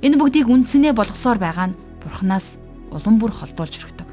Энэ 0.00 0.16
бүгдийг 0.16 0.46
үндсэнээ 0.46 0.94
болгосоор 0.94 1.38
байгаа 1.42 1.74
нь 1.74 1.78
Бурханаас 1.98 2.56
улам 2.94 3.18
бүр 3.18 3.34
холдуулж 3.34 3.74
өргөдөг. 3.82 4.08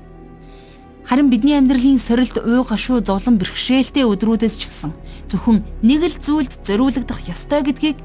Харин 1.05 1.29
бидний 1.29 1.53
амьдралын 1.53 2.01
сорилт 2.01 2.41
уу 2.41 2.65
гашуу 2.65 3.05
зовлон 3.05 3.37
бэрхшээлтэй 3.37 4.09
өдрүүдэд 4.09 4.53
ч 4.57 4.65
гэсэн 4.65 4.91
зөвхөн 5.29 5.61
нэг 5.85 6.01
л 6.09 6.17
зүйлд 6.17 6.65
зориулагдах 6.65 7.21
ёстой 7.29 7.61
гэдгийг 7.61 8.01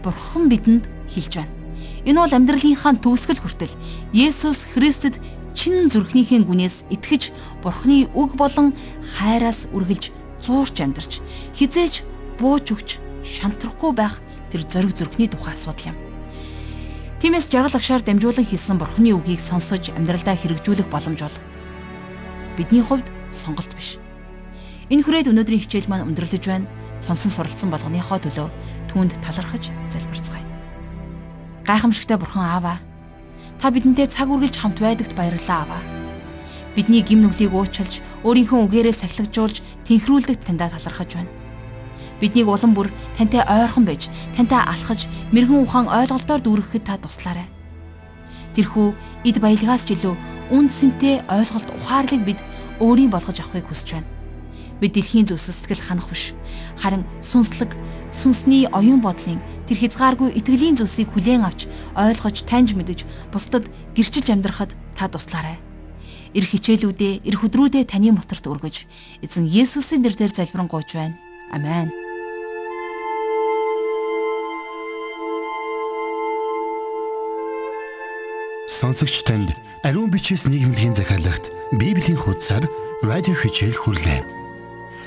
Бурхан 0.00 0.48
бидэнд 0.48 0.88
хэлж 1.12 1.44
байна. 1.44 1.61
Энэ 2.02 2.18
бол 2.18 2.34
амьдралынхаа 2.34 2.98
төгсгөл 2.98 3.38
хүртэл 3.38 3.74
Есүс 4.10 4.66
Христэд 4.74 5.22
чин 5.54 5.86
зүрхнийхээ 5.86 6.42
гүнээс 6.42 6.90
итгэж 6.90 7.30
Бурханы 7.62 8.10
үг 8.10 8.34
болон 8.34 8.74
хайраас 9.14 9.70
үргэлж 9.70 10.10
зуурч 10.42 10.76
амьдарч 10.82 11.22
хизээч 11.54 12.02
бууж 12.42 12.74
өгч 12.74 12.98
шантрахгүй 13.22 13.92
байх 13.94 14.18
тэр 14.50 14.66
зориг 14.66 14.98
зүрхний 14.98 15.30
тухай 15.30 15.54
асуудал 15.54 15.94
юм. 15.94 15.96
Тиймээс 17.22 17.46
жаргал 17.46 17.78
агшаар 17.78 18.02
дамжуулан 18.02 18.46
хэлсэн 18.50 18.82
Бурханы 18.82 19.14
үгийг 19.14 19.38
сонсож 19.38 19.94
амьдралдаа 19.94 20.34
хэрэгжүүлэх 20.34 20.90
боломж 20.90 21.22
бол 21.22 21.38
бидний 22.58 22.82
хувьд 22.82 23.06
сонголт 23.30 23.70
биш. 23.78 24.02
Энэ 24.90 25.06
хүрээд 25.06 25.30
өнөөдрийн 25.30 25.62
хичээл 25.62 25.86
маань 25.86 26.10
өндөрлөж 26.10 26.44
байна. 26.50 26.66
Сонсон 26.98 27.30
суралцсан 27.30 27.70
болгоныхоо 27.70 28.18
төлөө 28.18 28.48
түүнд 28.90 29.14
талархаж 29.22 29.70
залбирцгаая. 29.90 30.21
Гайхамшигтай 31.72 32.18
бурхан 32.20 32.44
ааваа. 32.44 32.78
Та 33.56 33.72
бидэнтэй 33.72 34.04
цаг 34.04 34.28
үргэлж 34.28 34.60
хамт 34.60 34.76
байдагт 34.76 35.16
баярлалаа 35.16 35.64
ааваа. 35.64 35.82
Бидний 36.76 37.00
гим 37.00 37.24
нүглийг 37.24 37.48
уучлж, 37.56 38.04
өөрийнхөө 38.28 38.60
үгээрээ 38.68 38.92
сахилгажуулж, 38.92 39.64
тэнхрүүлдэгт 39.88 40.44
таньдаа 40.44 40.68
талархаж 40.68 41.16
байна. 41.16 41.32
Биднийг 42.20 42.52
улам 42.52 42.76
бүр 42.76 42.92
тантай 43.16 43.40
ойрхон 43.48 43.88
байж, 43.88 44.12
тантай 44.36 44.60
алхаж, 44.60 45.08
мэрэгэн 45.32 45.64
ухаан 45.64 45.88
ойлголтоор 45.88 46.44
дүүрэхэд 46.44 46.84
та 46.84 47.00
туслаарай. 47.00 47.48
Тэрхүү 48.52 48.92
эд 49.24 49.40
баялгаас 49.40 49.88
ч 49.88 49.96
илүү 49.96 50.12
үндсэнтэй 50.52 51.24
ойлголт 51.24 51.72
ухаарлыг 51.72 52.20
бид 52.20 52.40
өөрийн 52.84 53.08
болгож 53.08 53.40
авахыг 53.40 53.64
хүсэж 53.72 53.96
байна. 53.96 54.12
Бид 54.76 54.92
дэлхийн 54.92 55.24
зөвсөл 55.24 55.56
сэтгэл 55.56 55.80
ханах 55.88 56.12
биш. 56.12 56.36
Харин 56.76 57.08
сүнслэг, 57.24 57.72
сүнсний 58.12 58.68
оюун 58.68 59.00
бодлын 59.00 59.40
тэр 59.72 59.88
хязгааргүй 59.88 60.36
итгэлийн 60.36 60.76
зүйлсийг 60.76 61.08
хүлээн 61.16 61.48
авч 61.48 61.64
ойлгож 61.96 62.44
таньж 62.44 62.76
мэдэж 62.76 63.08
бусдад 63.32 63.64
гэрчилж 63.96 64.28
амьдрахад 64.28 64.76
та 64.92 65.08
туслаарай. 65.08 65.56
Ир 66.36 66.44
хичээлүүдээ, 66.44 67.24
ир 67.24 67.34
хөдрүүдээ 67.40 67.88
таны 67.88 68.12
моторт 68.12 68.44
өргөж, 68.44 68.84
эзэн 69.24 69.48
Есүсийн 69.48 70.04
нэрээр 70.04 70.28
залбирanгуйч 70.28 70.92
байна. 70.92 71.16
Амен. 71.56 71.88
Сонсогч 78.68 79.24
танд 79.24 79.56
ариун 79.88 80.12
бичээс 80.12 80.52
нийгэмлэгийн 80.52 81.00
захиалагт 81.00 81.48
Библийн 81.80 82.20
хуудасаар 82.20 82.68
радио 83.00 83.32
хичээл 83.32 83.72
хүрлээ. 83.80 84.41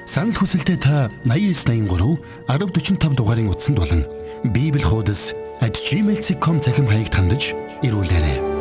Санал 0.06 0.38
хүсэлтээ 0.38 0.78
та 0.80 1.10
8983 1.26 2.22
1045 2.48 3.18
дугаарын 3.18 3.50
утсанд 3.50 3.78
болон 3.82 4.06
bibel 4.54 4.84
хуудас 4.86 5.34
@gmail.com 5.60 6.62
захим 6.62 6.88
хаягт 6.88 7.14
хандаж 7.16 7.58
ирүүлээрэй. 7.82 8.55